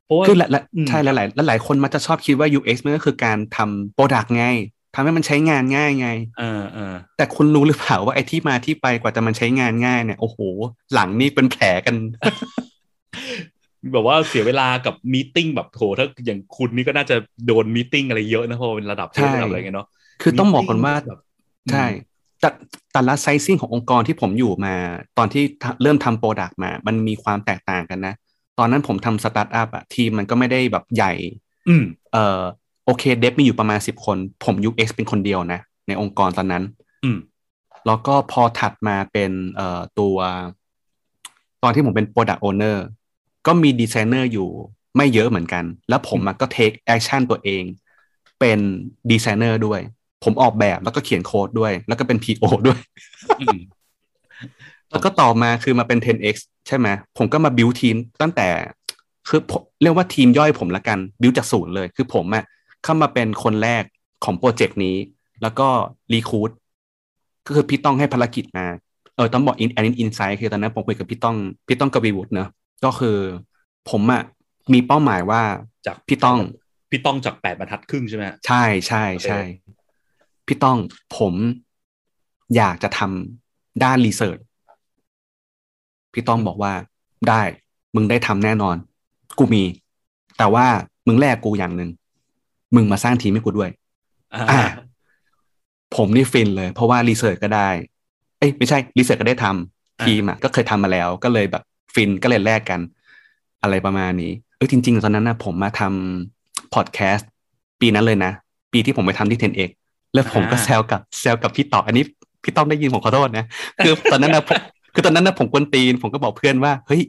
[0.06, 4.46] เพราะว่าคือหลายหลายอืมใช่หลายหลายหลายคนมักจะชอบคิดว่า UX มันก็คือการทำ product ไง
[4.94, 10.38] ทำให้มันใช้งานง่ายไงเออเออแต่คุณรู้หรือเปล่าว่าไอ้ที่มาที่ไปกว่าจะมันใช้งานง่ายเนี่ย โอ้โห
[10.94, 11.94] หลังนี่เป็นแผลกัน
[13.92, 19.88] แบบว่าเสียเวลากับ meeting แบบโหถ้าอย่างคุณนี่ก็น่าจะโดน meeting อะไรเยอะนะเพราะว่าเป็นระดับเทพใช่ระดับอะไรเงี้ยเนาะ
[20.22, 21.20] คือต้องบอกก่อนว่าแบบ
[21.72, 21.86] ใช่
[22.40, 22.48] แต่
[22.92, 24.74] แต่ละ sizing ขององค์กรที่ผมอยู่มา
[25.18, 25.42] ตอนที่
[25.82, 28.14] เริ่มทำ product มา มันมีความแตกต่างกันนะ
[28.58, 31.12] ตอนนั้นผมทำสตาร์ทอัพอะทีมมันก็ไม่ได้แบบใหญ่
[31.68, 32.40] อืมเอ่อ
[32.84, 36.64] โอเค dev มีอยู่ประมาณสิบคน ผม UX เป็นคนเดียวนะ ในองค์กรตอนนั้น
[37.04, 37.18] อืม
[37.86, 40.16] แล้วก็พอถัดมาเป็นเอ่อตัว
[41.62, 42.76] ตอนที่ผมเป็น Product Owner
[43.46, 44.48] ก็มีดีไซเนอร์อยู่
[44.96, 47.62] ไม่เยอะเหมือนกัน แล้วผมอะก็ take action ตัวเอง
[48.40, 48.58] เป็น
[49.10, 49.80] ดีไซเนอร์ด้วย
[50.24, 52.78] ผมออกแบบแล้วก็เขียนโค้ดด้วย แล้วก็เป็น PO ด้วย
[53.40, 53.58] อืม
[54.90, 58.48] แล้วก็ต่อมาคือมาเป็น 10x ใช่ไหมผมก็มาบิวทีมตั้งแต่
[59.28, 62.44] คือผมเรียกว่าทีมย่อยผมละกัน บิวจากศูนย์เลย คือผมอะ
[62.84, 63.84] เข้ามาเป็นคนแรก
[64.24, 64.96] ของ project นี้
[65.42, 65.68] แล้วก็
[66.12, 66.50] recruit
[67.46, 68.66] ก็คือพี่ต้องให้ภารกิจมา
[69.16, 71.36] เออต้องบอกอินอันนี้ insight คือตอนนั้นผมคุยกับพี่ต้อง
[71.68, 72.48] พี่ต้องกวีวุฒิเนอะ
[72.84, 73.16] ก็คือ
[73.90, 74.22] ผมอะ
[74.72, 75.42] มีเป้าหมายว่า
[75.86, 76.38] จากพี่ต้อง
[76.90, 79.40] พี่ต้องจากแปดบรรทัดครึ่งใช่ไหมใช่ใช่ใช่
[80.48, 80.78] พี่ต้อง
[81.18, 81.34] ผม
[82.56, 84.38] อยากจะทำด้านรีเสิร์ช
[86.12, 86.72] พี่ต้องบอกว่า
[87.28, 87.42] ได้
[87.94, 88.76] มึงได้ทำแน่นอน
[89.38, 89.64] กูมี
[90.38, 90.66] แต่ว่า
[91.06, 91.90] มึงแลกกูอย่างหนึ่ง
[92.74, 93.70] มึงมาสร้างทีมให้กูด้วย
[94.34, 94.62] อ่าอ่า
[95.96, 97.68] ผมนี่ฟินเลย เพราะว่ารีเสิร์ชก็ได้
[98.38, 101.62] เอ้ยไม่ใช่รีเสิร์ชก็ได้ทำทีมอะก็เคยทำมาแล้ว ก็เลยแบบ
[101.94, 102.80] ฟินก็เลยแลกกัน
[103.62, 107.28] อะไรประมาณนี้เออจริง ๆ ตอนนั้นนะผมมาทำพอดแคสต์
[107.80, 108.32] ปีนั้นเลยนะ
[108.72, 109.70] ปีที่ผมไปทำที่ 10x
[110.14, 112.04] แล้วผมก็แซวกับแซวกับพี่ต่ออันนี้
[112.42, 113.44] พี่ต้องได้ยินผมขอโทษนะ
[113.84, 114.56] คือตอนนั้นนะผม
[114.94, 117.02] คือตอนนั้นนะผมกวนตีน ผมก็บอกเพื่อนว่า เฮ้ย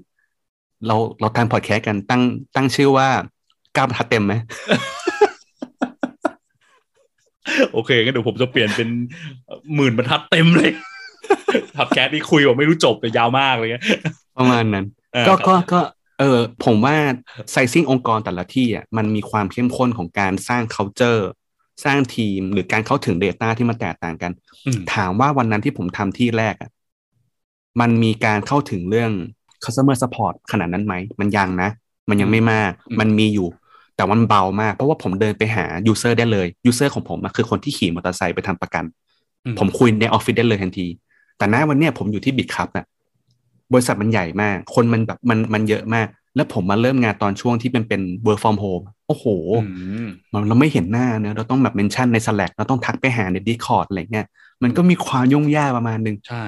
[0.87, 2.21] เราเราทำพอดแคสต์กันตั้ง
[2.55, 3.07] ตั้งชื่อว่า
[3.75, 4.33] ก้าวบรรทัดเต็มไหม
[7.73, 8.89] โอเคงั้นเดี๋ยวผมจะเปลี่ยนเป็น
[9.75, 10.71] หมื่นบรรทัดเต็มเลย
[11.77, 13.83] พอดแคสต์ที่คุยแบบไม่รู้จบแต่ยาวมากเลยเงี้ย
[14.37, 15.79] ประมาณนั้นเออก็ครับก็ก็
[16.19, 16.95] เออผมว่า
[17.51, 21.21] ไซซิ่งองค์กรแต่ละที่อะมันมีความเข้มข้นของการสร้าง culture
[21.85, 24.31] สร้างทีมหรือการเข้าถึง Data ที่มันแตกต่างกัน
[24.65, 26.69] อืมถามว่าวันนั้นที่ผมทำที่แรกอะ
[27.79, 29.11] มันมีการเข้าถึงเรื่อง
[29.63, 31.69] customer support ขนาดนั้นไหม มันยังนะ
[32.09, 33.47] มันยังไม่มากอืมมันมีอยู่
[33.95, 38.83] แต่มันเบามาก เพราะว่าผมเดินไปหา user ได้เลย user ของผมอะคือคนที่ขี่มอเตอร์ไซค์ไปทำประกัน
[39.45, 40.87] อืมผมคุยในออฟฟิศได้เลยทันที
[41.37, 42.85] แต่ณวันเนี้ยผมอยู่ที่ Bitkub อะ
[43.73, 46.07] บริษัทมันใหญ่มาก คนมันแบบมันมันเยอะมาก
[46.39, 49.25] แล้วผมมาเริ่มงานตอนช่วงที่เป็นเป็น work from home โอ้โห
[49.63, 49.67] อื
[50.05, 54.27] มมันเราไม่เห็นหน้าเนอะเราต้องแบบ mention ใน Slack เราต้องทักไปหาใน Discord อะไรเงี้ย
[54.63, 56.45] มันก็มีความยุ่งยากประมาณนึง ใช่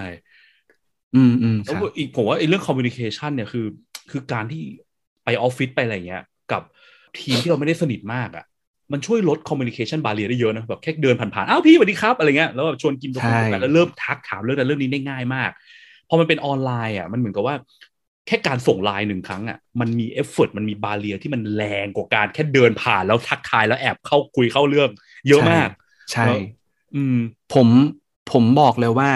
[1.16, 3.66] อืมอืมคแล้วรับอีกผมว่าไอ้เรื่องคอมมิ n นิเคชันเนี่ยคือ
[4.12, 4.62] คือการที่
[5.24, 6.62] ไปออฟฟิศไปอะไรเงี้ย กับ
[7.20, 8.46] ทีมที่เราไม่ได้สนิทมากอะ
[8.92, 15.52] มันช่วยลดคอมมิ n นิเคชันบาเรียได้เยอะนะแบบแค่เดินผ่านๆอ้าวพี่สวัสดีครับอะไรเงี้ยแล้วแบบชวนกินกาแฟกันแล้วเริ่มทักถามเรื่องนั้นเรื่องนี้ได้ง่ายมาก
[16.10, 17.56] พอมันเป็นออนไลน์อะมันเหมือนกับว่า
[18.28, 24.90] แค่การส่งไลน์หนึ่งครั้งอะมันมีเอฟเฟกมันมี barrier ที่มันแรงกว่าการแค่เดินผ่านแล้วทักทายแล้วแอบเข้าคุยเข้าเรื่อง
[25.28, 25.70] เยอะมาก
[26.12, 26.26] ใช่
[26.96, 27.18] อืม
[27.54, 27.68] ผม
[28.32, 29.10] ผมบอกเลยว่า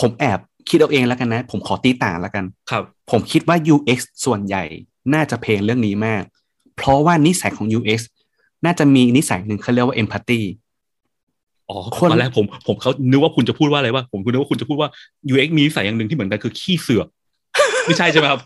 [0.00, 4.64] ผมแอบคิดเอาเองแล้วกันนะ ผมขอตีต่างแล้วกันครับ ผมคิดว่า UX ส่วนใหญ่
[5.14, 6.22] น่าจะเพลงเรื่องนี้มาก
[6.76, 8.00] เพราะว่านิสัยของ UX
[8.64, 10.40] น่าจะมีนิสัยหนึ่งเขาเรียกว่า empathy
[11.70, 14.88] อ๋อคนตอนแรกผมผมเขานึกว่าคุณจะพูดว่าอะไรว่าผมคุณนึกว่าคุณจะพูดว่า
[15.32, 17.08] UX มีนิสัยอย่างหนึ่งที่เหมือนกันคือขี้เสือก
[17.86, 18.40] ไม่ใช่ใช่ไหมครับ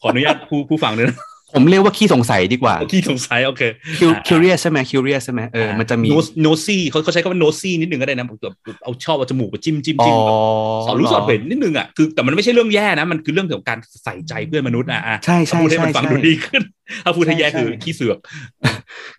[0.00, 1.18] ขออนุญาตผู้ผู้ฟังด้วยนะ
[1.54, 3.62] ผมเรียกว่าขี้สงสัยดีกว่า ขี้สงสัย โอเค
[3.98, 10.38] Cu- curious ใช่ไหม curious ใช่ไหมเออมันจะมีโนโนซี่เขาเขาใช้คำว่าโนซี่นิดนึงก็ได้นะแบบเอาชอบเอาจมูกไปจิ้มจิ้มอ๋อจิ้มแบบ
[10.84, 16.62] สอนรู้สอนหรเห็นนิดนึงอะคือแต่มันไม่ใช่เรื่องแย่นะ มันคือเรื่องเกี่ยวกับการใส่ใจเพื่อนมนุษย์อะอะใช่ใช่ถ้าพูดให้ใช่มันฟังใช่ดูดีขึ้น
[17.04, 18.18] ถ้าพูดให้แย่ใช่คือใช่ขี้เสือก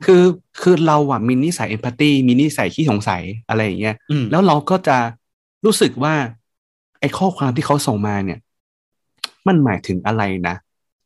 [0.06, 0.24] คือ
[0.62, 4.98] คือเราอะมีนิสัย empathy มีนิสัยขี้สงสัยอะไรอย่างเงี้ยอืมแล้วเราก็จะ
[5.66, 6.14] รู้สึกว่า
[7.00, 8.40] ไอ้ข้อความที่เขาส่งมาเนี่ย
[9.48, 10.56] มันหมายถึงอะไรนะ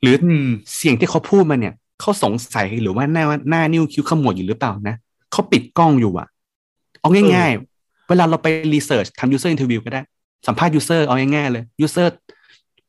[0.02, 4.96] หรืออืมเสียงที่เขาพูดมาเนี่ยเขาสงสัยหรือว่าหน้าหน้านิ้วคิ้วขมวดอยู่หรือเปล่านะ
[5.32, 6.28] เขาปิดกล้องอยู่อะ
[7.02, 10.02] เอาง่าย ๆ เวลาเราไปรีเสิร์ชทำ user interview ก็ได้
[10.48, 12.08] สัมภาษณ์ user เอาง่ายๆเลย user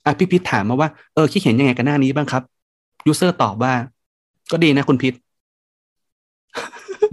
[0.05, 2.43] อะพี่พิษถามมาว่าเออคิดเห็นยังไงกับหน้านี้บ้างครับ
[3.11, 3.73] user ตอบว่า
[4.53, 5.15] ก็ดีนะคุณพิษ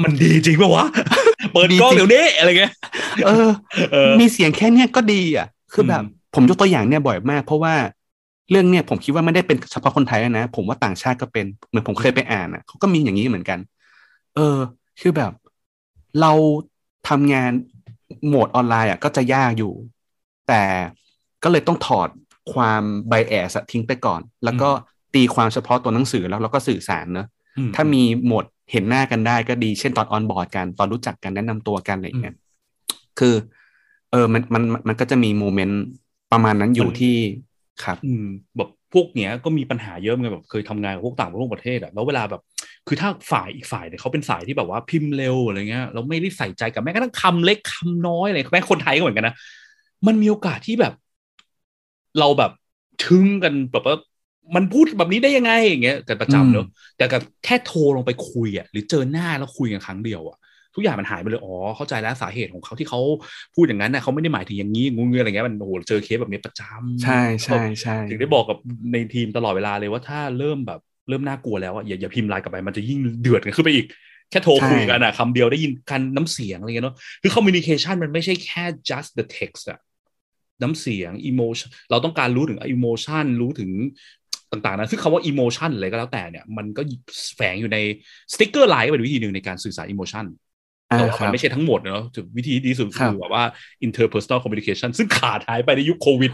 [0.03, 0.85] มันดีจริงปะวะ
[1.53, 2.73] เปิดกล้องดีจริงเดี๋ยวนี้อะไรเงี้ย
[3.25, 3.49] เออ
[3.91, 7.73] เออ มีเสียงแค่เนี้ยก็ดีอะ คือแบบอืมผมยกตัวอย่างเนี่ยบ่อยมาก เพราะว่า
[8.51, 13.59] เรื่องเนี่ยผมคิดว่าไม่ได้เป็นเฉพาะคนไทยนะ ผมว่าต่างชาติก็เป็นเหมือนผมเคยไปอ่านอะเขาก็มีอย่างนี้เหมือนกัน
[14.35, 14.57] เออ
[15.01, 15.31] คือแบบ
[16.21, 16.31] เรา
[17.09, 17.51] ทำงาน
[18.27, 19.73] โหมดออนไลน์อะก็จะยากอยู่
[20.47, 20.63] แต่
[21.43, 22.09] ก็เลยต้องถอด
[22.53, 24.69] ความไบแอสทิ้งไปก่อน แล้วก็
[25.15, 27.27] ตีความเฉพาะตัวหนังสือแล้วเราก็สื่อสารเนอะ
[27.57, 32.35] อืถ้ามีโหมดเห็นหน้ากันได้ก็ดีเช่นตอนออนบอร์ดกัน ตอนรู้จักกันแนะนำตัวกันอะไรอย่างเงี้ย
[33.19, 33.33] คือ
[34.11, 35.81] เออมันมันมันก็จะมีโมเมนต์
[36.31, 37.15] ประมาณนั้นอยู่ที่
[37.83, 38.25] ครับอืม
[38.57, 42.41] แบบพวกเนี้ยก็มีปัญหาเยอะเหมือนกันแบบเคยทำงานกับพวกต่างประเทศอะแล้วเวลาแบบ
[42.87, 49.35] คือถ้าฝ่ายอีกฝ่ายเนี่ยเขาเป็นสายที่แบบว่าพิมพ์เร็วอะไรเงี้ยเราไม่ได้ใส่ใจกับแม้กระทั่งคำเล็กคำน้อยอะไรแม้คนไทยก็เหมือนกันนะ
[50.07, 50.93] มันมีโอกาสที่แบบ
[52.19, 52.51] เราแบบ
[53.05, 53.97] ทึ่งกันแบบว่า
[54.55, 56.67] มันพูดแบบนี้ได้ยังไงอย่างเงี้ยกันประจำเนอะ
[56.97, 60.37] แต่กับแค่โทรลงไปคุยอะหรือเจอหน้าแล้วคุยกันครั้งเดียวอะ
[60.75, 62.99] ทุกอย่างมันหายไปเลยอ๋อเข้าใจแล้วสาเหตุของเขาที่เขา
[63.55, 68.57] พูดอย่างนั้นนะเขาไม่ได้หมายถึงอย่างนี้งูเงืออะไรเงี้ยมันโอ้โหเจอเคสแบบนี้ประจำใช่ใช่ใช่ถึงได้บอกกับ
[68.93, 73.85] ในทีมตลอดเวลาเลยว่าถ้าเริ่มแบบเริ่มน่ากลัวแล้วอะอย่าอย่าพิมพ์ไลน์กลับไปมันจะยิ่งเดือดกันขึ้นไปอีก
[74.29, 79.79] แค่โทรคุยกันอะคำเดียวได้ยินกันน้ำเสียงอะไรเงี้ยเนาะคือ communication มันไม่ใช่แค่ just the text อะ
[80.61, 83.71] น้ำเสียง emotion เราต้องการรู้ถึง emotion รู้ถึง
[84.51, 86.81] ต่างๆนะซึ่งคำว่า emotion อะไรก็แล้วแต่เนี่ย มันก็
[87.35, 87.77] แฝงอยู่ใน
[88.33, 90.44] สติ๊กเกอร์ไลน์ก็เป็นวิธีหนึ่งในการสื่อสาร emotion อ่า
[90.97, 92.03] แต่ว่าครับมันบไม่ใช่ทั้งหมดเนาะ
[92.37, 93.43] วิธีที่ดีที่สุดครับคือแบบว่า
[93.85, 96.31] interpersonal communication ซึ่งขาดหายไปในยุคโควิด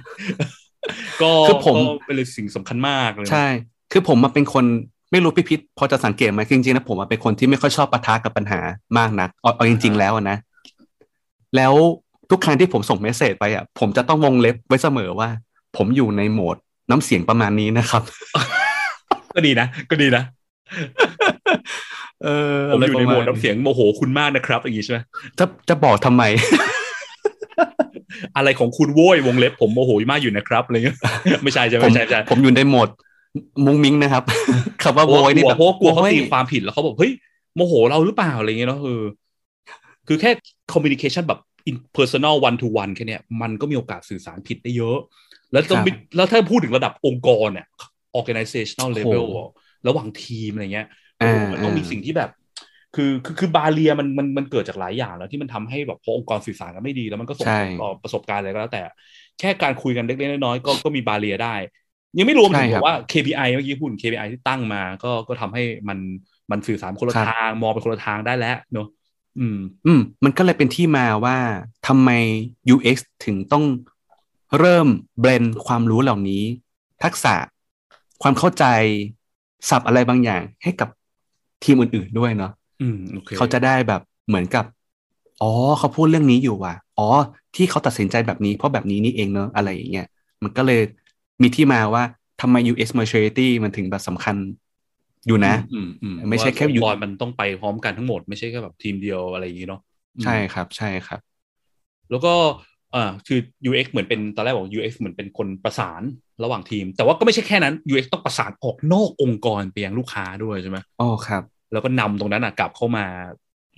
[1.22, 3.48] ก็คือผมก็เป็นสิ่งสำคัญมากเลยนะใช่
[3.92, 4.66] คือผมมาเป็นคน
[5.12, 8.60] ไม่รู้พี่พิษพอจะสังเกตไหมคือจริงๆนะผมมาเป็นคนที่ไม่ค่อยชอบปะทะกับปัญหา
[8.98, 10.38] มากนักเอาเอาจริง ๆ แล้วอะนะ
[11.56, 11.74] แล้ว
[12.32, 15.30] ทุกครั้งที่ผมส่ง message ไปอะ ผมจะต้องวงเล็บไว้เสมอว่า
[15.78, 16.58] ผมอยู่ในโหมด
[16.90, 18.04] น้ำเสียงประมาณนี้นะครับ
[19.36, 20.24] ก็ดีนะ ก็ดีนะ
[22.24, 25.00] เออผมอยู่ในโหมดะไรประาณน้ำเสียงโมโหคุณมากนะครับอย่างงี้ใช่ไหม
[25.40, 26.24] จะจะบอกทำไม
[28.38, 30.98] อะไรของคุณโว้ยวงเล็บผมโมโหมากอยู่นะครับอะไรเงี้ย
[31.44, 32.90] ไม่ใช่ใช่ไหมผมไม่ใช่ไม่ใช่ผมอยู่ในโหมด
[33.66, 34.24] มุ้งมิ้งนะครับ
[34.84, 37.12] คำว่าเพโวราะว่ายนี่แบบเพราะว่ากลัวเขาโยตีความผิดแล้วเขาบอกเฮ้ย
[37.56, 39.04] โมโหเราหรือเปล่าอะไรเงี้ยเนาะเออ
[40.08, 40.32] คือแค่
[40.74, 44.98] communication แบบ in personal one to one แค่เนี้ยมันก็มีโอกาสสื่อสารผิดได้เยอะ
[45.52, 47.68] แล้วต้องมีแล้วถ้าพูดถึงระดับองค์กรเนี่ย
[48.20, 49.50] organizational level โอ้โหอะ
[49.88, 51.01] ระหว่างทีมอะไรเงี้ยอ่าโอ้โห
[51.52, 52.30] มันต้องมีอ่าสิ่งที่แบบ
[52.96, 58.84] คือคือคือบาเรียมันมันมันเกิดจากหลายอย่างแล้วที่มันทำให้แบบพอองค์กรสื่อสารกันไม่ดีแล้วมันก็ส่งใช่ผลต่อประสบการณ์อะไรก็แล้ว แต่
[59.40, 61.56] แค่การคุยกันเล็กๆน้อยๆก็ก็มีบาเรียได้
[62.18, 66.00] ยังไม่รวมถึงใช่แบครับบว่า KPI เมื่อกี้พูดถึง KPI ที่ตั้งมา ก็ก็ทำให้มัน
[66.52, 68.88] มันสื่อสารคนละครับทางมองไปคนละทางได้แล้วเนอะ
[69.40, 71.38] อืม อืม มันก็เลยเป็นที่มาว่า
[71.88, 72.10] ทำไม
[72.74, 73.64] UX ถึงต้อง
[74.60, 74.88] เริ่ม
[75.20, 76.44] เบรนความรู้เหล่านี้
[77.04, 77.36] ทักษะ
[78.22, 78.66] ความเข้าใจ
[79.70, 80.90] ศัพท์อะไรบางอย่างให้กับ
[81.64, 82.52] ทีมอื่นๆด้วยเนาะ
[82.82, 84.66] อืมโอเคเขาจะได้แบบเหมือนกับ
[85.42, 87.08] อ๋อเขาพูดเรื่องนี้อยู่ว่ะ อ๋อ
[87.56, 90.08] ที่เขาตัดสินใจแบบนี้เพราะแบบนี้นี่เองเนอะอะไรอย่างเงี้ย
[90.44, 90.82] มันก็เลย
[91.42, 92.04] มีที่มาว่า
[92.42, 94.36] ทำไม UX maturity มันถึงแบบสำคัญ
[95.28, 99.82] อยู่นะอืมอืมไม่ใช่แค่ว่าอยู่องค์กรมันต้องไปพร้อมกันทั้งหมด ไม่ใช่แค่แบบทีมเดียวอะไรอย่างงี้เนาะ
[100.18, 101.20] อืมใช่ครับใช่ครับ
[102.12, 102.34] แล้วก็
[102.96, 103.40] อ่าคือ
[103.70, 106.02] UX เหมือนเป็นตอนแรกบอก UX เหมือนเป็นคนประสาน
[106.44, 113.06] ระหว่างทีม แต่ว่าก็ไม่ใช่แค่นั้น UX ต้องประสานออกนอกองค์กรไปยังลูกค้าด้วยใช่ไหมอ๋อครับ แล้วก็นำตรงนั้นอะกลับเข้ามา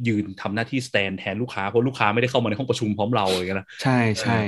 [0.07, 4.39] ยืนทำหน้าที่สแตนแทนลูกค้าเพราะลูกค้าไม่ได้เข้ามาในห้องประชุมพร้อมเราอย่างเงี้ยนะใช่ใช่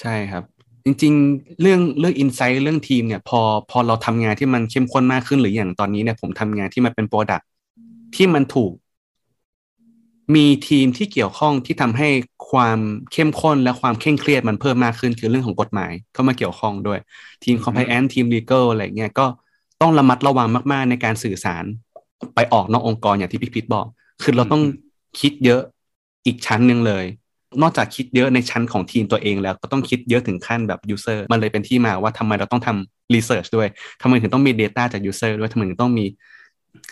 [0.00, 0.44] ใช่ครับ
[0.84, 3.40] จริง ๆ เรื่องเรื่องอินไซต์เรื่องทีมเนี่ยพอ
[3.70, 7.40] พอเราทำงานที่มันเข้มข้นมากขึ้นหรืออย่างตอนนี้เนี่ยผมทำงานที่มันเป็นโปรดัก
[8.16, 8.72] ที่มันถูก
[10.34, 12.08] มีทีมที่เกี่ยวข้องที่ทำให้
[12.50, 12.78] ความ
[13.12, 16.98] เข้มข้นและความเคร่งเครียดมันเพิ่มมากขึ้น คือเรื่องของกฎหมายเข้ามาเกี่ยวข้องด้วย
[17.44, 19.26] ทีม compliance ทีม legal อะไรเงี้ยก็
[19.80, 21.64] ต้องระมัดระวังมาก ๆ ในการสื่อสาร
[22.34, 23.86] ไปออกนอกองค์กรอย่างที่พี่พิทบอก
[24.22, 24.62] คือเราต้อง
[25.20, 25.60] คิดเยอะ
[26.26, 27.04] อีกชั้นหนึ่งเลย
[27.62, 33.68] นอกจากคิดเยอะในชั้นของทีมตัวเองแล้วก็ต้องคิดเยอะถึงขั้นแบบ user มันเลยเป็นที่มาว่าทำไมเราต้องทำ research ด้วย
[34.02, 36.04] ทำไมถึงต้องมี data จาก user ด้วยทำไมถึงต้องมี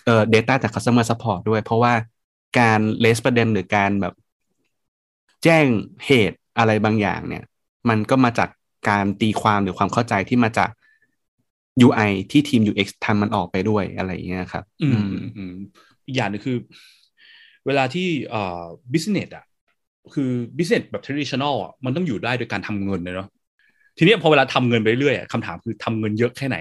[0.05, 1.93] เอ่อ data จาก customer support ด้วย เพราะว่า
[2.59, 4.15] การเลสประเด็นหรือการแบบ
[5.45, 5.67] แจ้ง
[6.07, 7.45] เหตุอะไรบางอย่างเนี่ย
[7.89, 8.49] มันก็มาจาก
[8.89, 10.71] การตีความหรือความเข้าใจที่มาจาก
[11.83, 12.01] UI
[12.31, 15.51] ที่ทีม UX ทำมันออกไปด้วยอะไรอย่างเงี้ยครับ อืมอืมอืม
[16.07, 16.55] อีกอย่างหนึงคือ
[17.67, 19.45] เวลาที่เอ่อ business อะ
[20.15, 23.29] คือ business แบบ traditional อะมันต้องอยู่ได้โดยการทำเงินเลยเนาะ
[23.99, 26.59] ทีนี้พอเวลาทำเงินไปเรื่อยๆอะคำถามคือทำเงินเยอะแค่ไหน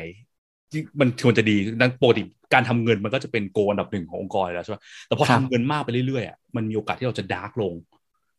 [0.72, 2.22] ที่มันควรจะดีดังปกติ
[2.54, 7.74] การทำเงินมันก็จะเป็นโกอันดับหนึ่งขององค์กรอยู่แล้วใช่ไหมแต่พอครัทำบเงินมากไปเรื่อยๆอะมันมีโอกาสที่เราจะดาร์กลง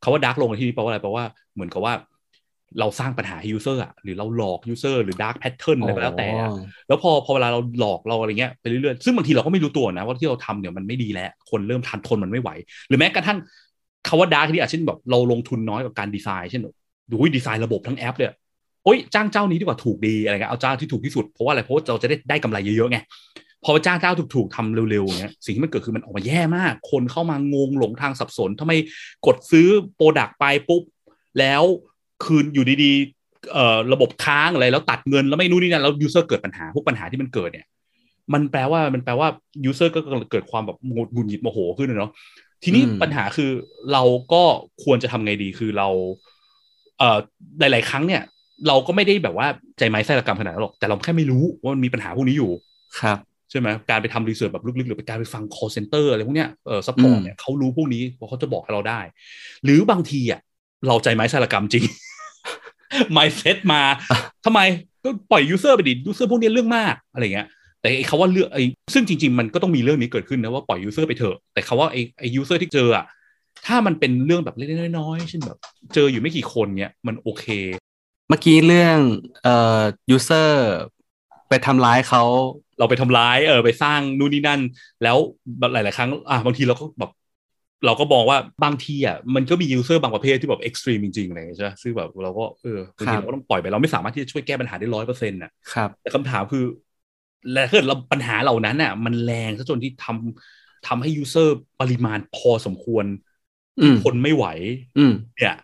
[0.03, 1.25] คาว่าดาร์กลงในที่นี้แปลว่าอะไรแปลว่า
[1.55, 1.93] เหมือนกับว่า
[2.81, 6.57] เราสร้างปัญหาให้ user อะหรือเราหลอก user หรือ dark pattern อะไรก็แล้วแต่อะอ๋อ
[6.89, 12.51] แล้วพอพอเวลาเราหลอกเราอะไรเงี้ยไปเรื่อยๆซึ่งบางทีเราก็ไม่รู้ตัวนะว่าที่เราทำเนี่ยมันไม่ดีแล้ว คนเริ่มทันทนมันไม่ไหว
[12.89, 13.39] หรือแม้กระทั่ง
[14.09, 16.63] คำว่า dark ที่อาจเช่นแบบเราลงทุนน้อยกับการดีไซน์เช่น
[17.11, 18.33] ดูดีไซน์ระบบทั้งแอปเนี่ย
[18.85, 22.99] โอ๊ยจ้างเจ้านี้ดีกว่าถูกดีอะไรเงี้ยเอาเจ้าที่ถูกที่สุดเพราะว่าอะไรเพราะว่าเราจะได้ได้กำไรเยอะๆไง
[23.65, 28.73] พอไปจ้างเจ้าถูกๆทำเร็วๆอย่างเงี้ยสิ่งที่มันเกิดคือมันออกมาแย่มาก คนเข้ามางงหลงทางสับสนทำไม
[29.27, 30.83] กดซื้อ product ไปปุ๊บ
[31.39, 31.63] แล้ว
[32.25, 37.67] คืนอยู่ดีๆเอ่อระบบค้างอะไรแล้วตัดเงินแล้วไม่นู่นนี่นั่นแล้ว user เกิดปัญหาพวกปัญหาที่มันเกิดเนี่ย
[38.33, 39.29] มันแปลว่ามันแปลว่า
[39.65, 40.01] user ก็
[40.31, 42.11] เกิดความแบบหงุดหงุดหงิดโมโหขึ้นอะเนาะ
[42.65, 43.51] ทีนี้อืมปัญหาคือ
[43.93, 44.03] เรา
[44.33, 44.43] ก็
[44.85, 45.89] ควรจะทำไงดีคือเรา
[46.99, 47.19] เอ่อ
[47.61, 48.23] หลาย ๆ ครั้งเนี่ย
[48.69, 49.47] เราก็ไม่ได้แบบว่า
[49.79, 52.51] ใจไม้ไส้ระกรรมขนาดนั้นหรอกแต่เราแค่ไม่รู้ว่ามันมีปัญหาพวกนี้อยู่
[53.01, 53.19] ครับ
[53.51, 59.01] ใช่ไหมการไปทำ research แบบลึกๆ หรือไปการไปฟัง call center อะไรพวกเนี้ยเออ support อืมเนี่ยเขารู้พวกนี้เพราะเขาจะบอกให้เราได้
[59.65, 60.41] หรือบางทีอะ
[60.87, 61.85] เราใจไม้ไส้ระกำจริง
[63.17, 63.83] mindset มา
[64.45, 64.61] ทำไม
[65.05, 67.49] ก็ปล่อย user ไปดิ user พวกนี้เรื่องมากอะไรเงี้ย
[67.81, 68.63] แต่ไอ้คำว่าเรื่องไอ้
[68.95, 73.05] ซึ่งจริง ๆ มันก็ต้องมีเรื่องนี้เกิดขึ้นนะว่าปล่อย user ไปเถอะแต่คำว่าไอ้ไอ้ user ที่เจออะ
[73.67, 75.59] ถ้ามันเป็นเรื่องแบบเล็กๆน้อยๆเช่นแบบ
[75.95, 77.47] เจออยู่ไม่กี่คนเนี้ยมันโอเค
[78.29, 78.99] เมื่อกี้เรื่อง
[79.43, 79.83] เอ่อ
[80.15, 80.51] user
[81.49, 82.23] ไปทำร้ายเขา
[82.79, 84.61] เราไปทำร้ายเออไปสร้างนู่นนี่นั่น
[85.03, 85.17] แล้ว
[85.59, 87.11] แบบหลาย ๆ ครั้งอะบางทีเราก็แบบ
[87.85, 96.65] เราก็มองว่าบางทีอะมันก็มี user บางประเภทที่แบบ extreme จริงๆอะไรอย่างเงี้ยใช่ไหมซึ่งแบบเราก็เออบางทีเราก็ต้องปล่อยไปเราไม่สามารถที่จะช่วยแก้ปัญหาได้ร้อยเปอร์เซ็นต์อะครับแต่คำถามคือ
[97.53, 103.05] และถ้าเกิดเราปัญหาเหล่านั้นอะ มันแรงซะจนที่ทำทำให้ user ปริมาณพอสมควร
[103.81, 104.47] อืมทนไม่ไหว
[104.99, 105.57] อืมเนี่ย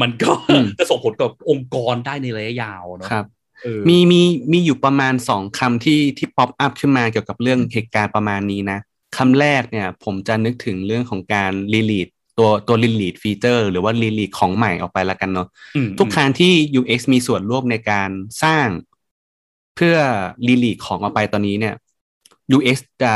[0.00, 3.26] มันก็อืมจะส่งผลกับองค์กรได้ในระยะยาวเนาะครับ
[3.64, 8.78] เออมีมีมีอยู่ประมาณสองคำที่ที่ pop up ขึ้นมาเกี่ยวกับเรื่องเหตุการณ์ประมาณนี้นะ
[9.16, 12.08] คำแรกเนี่ยผมจะนึกถึงเรื่องของการ release
[12.38, 18.10] ตัวตัว release feature หรือว่า release ของใหม่ออกไปละกันเนาะอืมทุกครั้งที่ UX มีส่วนร่วมในการ
[18.42, 18.66] สร้าง
[19.76, 19.96] เพื่อ
[20.46, 21.74] release ของออกไปตอนนี้เนี่ย
[22.56, 23.14] UX จะ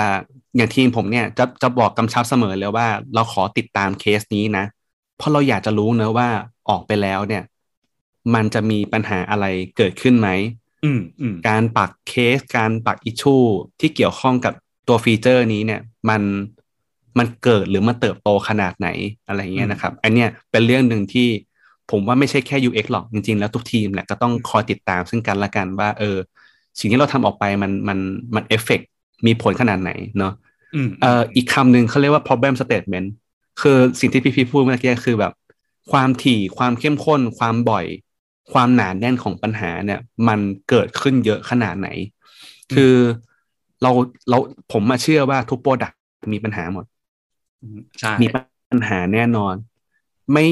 [0.57, 4.65] อย่างทีมผมเนี่ยจะจะบอกกำชับเสมอเลยว่า เราขอติดตามเคสนี้นะ
[5.17, 6.29] เพราะเราอยากจะรู้เนอะว่า
[6.69, 7.43] ออกไปแล้วเนี่ย
[8.35, 9.47] มันจะมีปัญหาอะไร
[9.77, 10.29] เกิดขึ้นไหม
[10.85, 13.37] อืมอืมการปักเคสการปัก issue
[13.81, 14.55] ที่เกี่ยวข้องกับ
[14.91, 15.81] ตัว feature นี้เนี่ย
[16.11, 16.23] มัน
[17.19, 18.89] มันเกิดหรือมันเติบโตขนาดไหน
[19.27, 21.29] อะไรเงี้ยนะครับ อันเนี้ยเป็นเรื่องหนึ่งที่
[21.91, 26.17] ผมว่าไม่ใช่แค่ UX หรอกจริงๆ แล้วทุกทีมแหละก็ต้องคอยติดตามซึ่งกันและกันว่า เออ
[26.79, 27.99] สิ่งที่เราทำออกไปมันมัน
[28.35, 28.81] มันเอฟเฟก
[29.27, 30.33] มีผลขนาดไหนเนาะ
[30.75, 33.09] อืมเอ่ออีกคำหนึ่งเขาเรียกว่า problem statement
[33.61, 35.33] คือสิ่งที่พี่พีพูดเมื่อกี้คือแบบ
[35.93, 37.87] ความถี่ความเข้มข้น ความบ่อย
[38.53, 41.89] ความหนาแน่นของปัญหาเนี่ย มันเกิดขึ้นเยอะขนาดไหน
[42.75, 42.95] คือ
[43.83, 43.91] เรา
[44.31, 44.39] เรา
[44.73, 45.93] ผมมาเชื่อว่าทุก product
[46.35, 46.85] มีปัญหาหมด
[48.01, 49.55] ใช่มีปัญหาแน่นอน
[50.33, 50.45] ไม่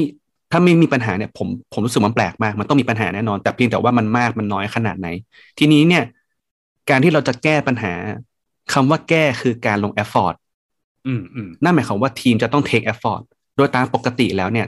[0.51, 5.07] ถ้าไม่มีปัญหาเนี่ย ผมผมรู้สึกมันแปลกมาก มันต้องมีปัญหาแน่นอน แต่เพียงแต่ว่ามันมากมันน้อยขนาดไหน
[5.59, 6.03] ทีนี้เนี่ย
[6.89, 7.93] การที่เราจะแก้ปัญหา
[8.73, 10.35] คำว่าแก้คือการลง effort
[11.07, 13.21] อืมอืมนั่นหมายความว่าทีมจะต้อง take effort
[13.55, 14.67] โดยตามปกติแล้วเนี่ย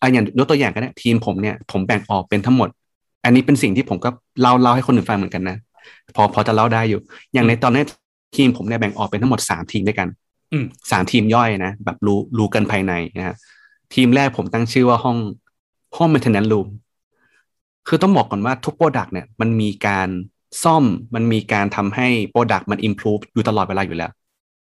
[0.00, 2.68] อะอย่างยกตัวอย่างกันนะทีมผมเนี่ยผมแบ่งออกเป็นทั้งหมด
[3.24, 4.10] อันนี้เป็นสิ่งที่ผมก็
[4.40, 5.56] เล่าเล่าให้คนอื่นฟังเหมือนกันนะ
[6.16, 7.00] พอพอจะเล่าได้อยู่
[7.32, 7.82] อย่างในตอนนี้
[8.36, 10.08] ทีมผมเนี่ยแบ่งออกเป็นทั้งหมดสามทีมด้วยกัน
[10.52, 13.36] อืมสามทีมย่อยนะ แบบรู้รู้กันภายในนะฮะ
[13.94, 15.16] ทีมแรกผมตั้งชื่อว่าห้อง
[15.96, 16.68] ห้อง maintenance room
[17.88, 20.08] คือต้องบอกก่อนว่าทุก product เนี่ยมันมีการ
[20.64, 24.10] ซ่อมมันมีการทำให้ product มัน improve อยู่ตลอดเวลาอยู่แล้ว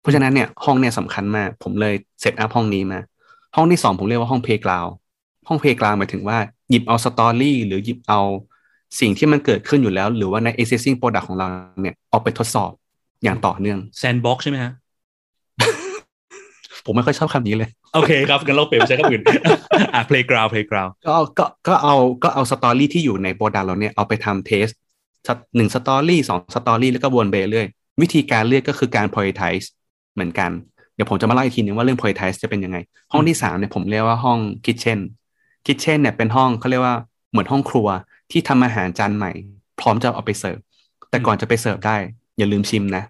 [0.01, 3.01] เพราะฉะนั้นเนี่ยห้องเนี่ยสำคัญมาก ผมเลย set up ห้องนี้มา
[3.57, 4.91] ห้องที่สองผมเรียกว่าห้อง playground
[5.49, 6.39] ห้อง playground หมายถึงว่า
[6.71, 8.21] หยิบเอา story หรือหยิบเอา
[9.01, 11.47] สิ่งที่มันเกิดขึ้นอยู่แล้ว หรือว่าใน existing product ของเรา
[11.83, 12.71] เนี่ยออกไปทดสอบ
[13.25, 14.73] อย่างต่อเนื่อง sandbox ใช่ไหมฮะ
[16.85, 19.23] ผมไม่ค่อยชอบคำนี้เลย โอเคครับงั้นเราเปลี่ยนไปใช้คำอื่น
[19.95, 24.67] อะ playground playground ก็ก็ก็เอาก็เอา story ที่อยู่ใน product เราเนี่ยเอาไปทำ test
[25.57, 27.67] หนึ่ง story สอง story แล้วก็วนไปเรื่อย
[28.03, 29.67] วิธีการเลือกก็คือการ prioritize
[30.15, 30.51] เหมือนกัน
[30.95, 32.79] เดี๋ยวผมจะมาเล่าอีกทีนึงว่าเรื่อง prioritize จะเป็นยังไง
[33.13, 34.99] ห้องที่สามเนี่ยผมเรียกว่าห้อง kitchen
[35.67, 36.97] kitchen เนี่ยเป็นห้องเขาเรียกว่า
[37.31, 37.89] เหมือนห้องครัว
[38.31, 39.33] ที่ทำอาหารจานใหม่
[39.81, 40.59] พร้อมจะเอาไปเสิร์ฟ
[41.11, 41.97] แต่ก่อนจะไปเสิร์ฟได้
[42.39, 43.05] อย่าลืมชิมนะ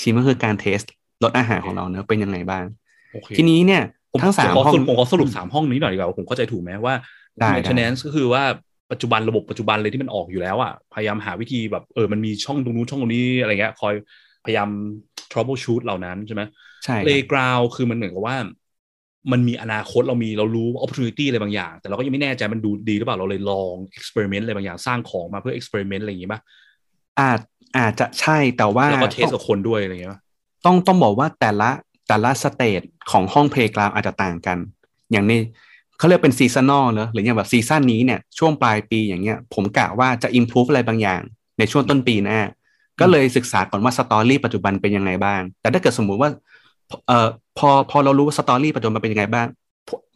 [0.00, 0.78] ชิมก็คือการเทส
[1.22, 2.64] รสอาหารของเราเนอะเป็นยังไงบ้าง
[3.12, 3.82] โอเคทีนี้เนี่ย
[4.12, 6.94] ผมทั้งสามผขอห้องสรุปผมขอสรุปสามห้องนี้หน่อยดีกว่าผมเข้าใจถูกไหมว่า
[7.38, 8.42] ได้ maintenance ก็คือว่า
[8.92, 13.94] ปัจจุบันระบบปัจจุบันเลยที่มันออกอยู่แล้วอะพยายามหาวิธีแบบเออมันมีช่องตรงนู้นช่องตรงนี้อะไรเงี้ยคอย
[14.44, 14.68] พยายาม
[15.30, 16.42] troubleshoot เหล่านั้นใช่ไหม
[16.84, 18.36] ใช่ครับ playground คือมันเหมือนกับว่า
[19.32, 26.40] มันมีอนาคตเรามีเรารู้ opportunity อะไรบางอย่าง แต่เราก็ยังไม่แน่ใจมันดูดีหรือเปล่าเราเลยลอง experiment อะไรบางอย่างสร้างของมาเพื่อ experiment อะไรอย่างงี้ป่ะ
[27.20, 27.40] อาจ
[27.78, 30.20] อาจจะใช่แต่ว่าแล้วก็ test กับคนด้วยอะไรอย่างเงี้ยป่ะ
[30.64, 31.70] ต้องต้องบอกว่าแต่ละ
[32.08, 34.58] แต่ละสเตจของห้องเพล y g กราวอาจจะต่างกัน
[35.12, 35.40] อย่างนี้
[35.98, 41.20] เขาเรียกเป็น seasonal เนอะหรืออย่างแบบ season นี้เนี่ยช่วงปลายปีอย่างเงี้ย ผมกะว่าจะ improve อะไรบางอย่าง
[41.58, 42.40] ในช่วงต้นปีหน้า
[43.00, 46.30] ก็เลยศึกษาก่อนว่า story ปัจจุบันเป็นยังไงบ้าง แต่ถ้าเกิดสมมุติว่า
[47.06, 47.28] เอ่อ
[47.58, 49.46] พอพอเรารู้ว่า story ปัจจุบันเป็นยังไงบ้าง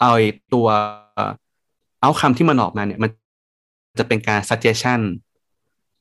[0.01, 0.67] เอาไอ้ตัว
[2.01, 3.11] เอาคำที่มันออกมาเนี่ยมัน
[3.99, 5.01] จะเป็นการ suggestion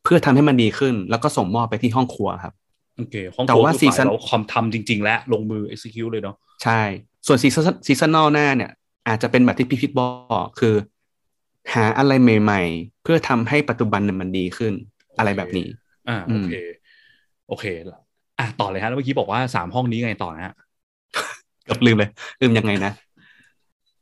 [0.03, 2.53] เพื่อทำให้มันดีขึ้น แล้วก็ส่งมอบไปที่ห้องครัวครับ
[2.97, 6.81] โอเคห้องแต่โค้ว่าคือ season ฝ่ายเราความทำจริง ๆ และลงมือ execute เลยเนาะใช่
[7.27, 8.71] ส่วน season season นอลหน้าเนี่ย
[9.07, 10.01] อาจจะเป็นแบบที่พี่พิทบ
[10.39, 10.75] อกคือ
[11.73, 14.73] หาอะไรใหม่ ๆ เพื่อทำให้ปัจจุบันเนี่ยมันดีขึ้น
[15.17, 15.67] อะไรแบบนี้
[16.09, 16.51] อ่าอืโอมเค
[17.47, 17.65] โอเค
[18.39, 20.53] อะต่อเลยฮะแล้วเมื่อกี้บอกว่าสามห้องนี้ไงต่อนะฮะ
[21.65, 22.09] เกับลืมเลย
[22.41, 22.91] ลืมยังไงนะ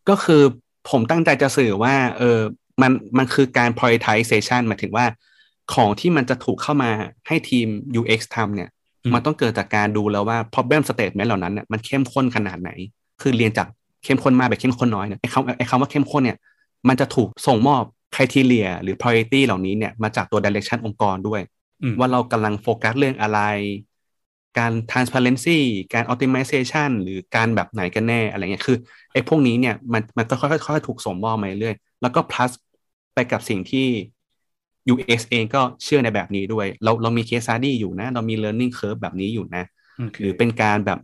[0.10, 0.42] ก็คือ
[0.90, 2.40] ผมตั้งใจจะสื่อว่า เออ
[2.82, 5.06] มันมันคือการ prioritization หมายถึงว่า
[5.74, 6.92] ของที่มันจะถูกเข้ามา
[7.28, 7.68] ให้ทีม
[8.00, 8.70] UX ทำเนี่ย
[9.04, 12.72] อืมมันต้องเกิดจากการดูแล้วว่า problem statement เหล่านั้นเนี่ยมันเข้มข้นขนาดไหน
[13.22, 13.68] คือเรียนจาก
[14.04, 16.38] เข้มข้นมากไปเข้มข้นน้อยเนี่ยไอ้คำไอ้คำว่าเข้มข้นเนี่ย
[16.88, 17.84] มันจะถูกส่งมอบ
[18.16, 21.42] criteria หรือ priority เหล่านี้เนี่ยมาจากตัว direction องค์กรด้วย
[21.82, 23.40] อืมว่าเรากำลังโฟกัสเรื่องอะไร
[24.58, 25.60] การ transparency
[25.94, 28.78] การ optimization หรือการแบบไหนกันแน่อะไรเงี้ยคือ
[29.14, 32.52] ไอ้พวกนี้เนี่ยมันมันก็ค่อยๆค่อยๆถูกส่งมอบมาเรื่อยๆแล้วก็ plus
[33.14, 33.88] ไปกับสิ่งที่
[34.94, 39.64] UX เองก็เชื่อในแบบนี้ด้วย เราเรามี case study อยู่นะ เรามี learning curve แบบนี้อยู่นะ
[39.98, 41.00] โอเคหรือเป็นการแบบ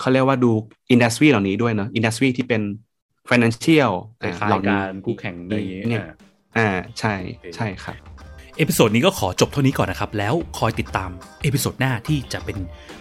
[0.00, 0.50] เขาเรียกว่าดู
[0.94, 2.62] industry เหล่านี้ด้วยเนอะ industry ที่เป็น
[3.30, 3.90] financial
[4.22, 6.04] คล้ายเหล่ๆการคู่แข่งอะไรอย่างงี้เนี่ย
[6.56, 7.96] อ่าอ่าใช่โอเคใช่ครับ
[8.58, 11.10] episode นี้ก็ขอจบเท่านี้ก่อนนะครับ แล้วคอยติดตาม
[11.42, 12.58] episode หน้าที่จะเป็น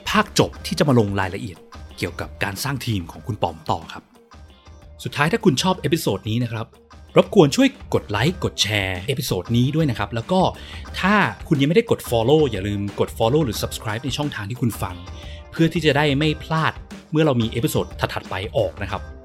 [0.09, 1.57] ภาคจบที่จะมาลงรายละเอียด
[1.97, 4.03] เกี่ยวกับการสร้างทีมของคุณป๋อมต่อครับ
[5.03, 6.65] สุดท้ายถ้าคุณชอบ episode นี้นะครับ
[7.17, 10.41] รบกวนช่วยกดไลค์กดแชร์ episode นี้ด้วยนะครับ แล้วก็
[10.99, 11.13] ถ้า
[11.47, 14.95] คุณยังไม่ได้กด Follow อย่าลืมกด Follow หรือ Subscribe ในช่องทางที่คุณฟัง
[15.51, 16.73] เพื่อที่จะได้ไม่พลาด
[17.11, 19.01] เมื่อเรามี episode ถัดๆไปออกนะครับ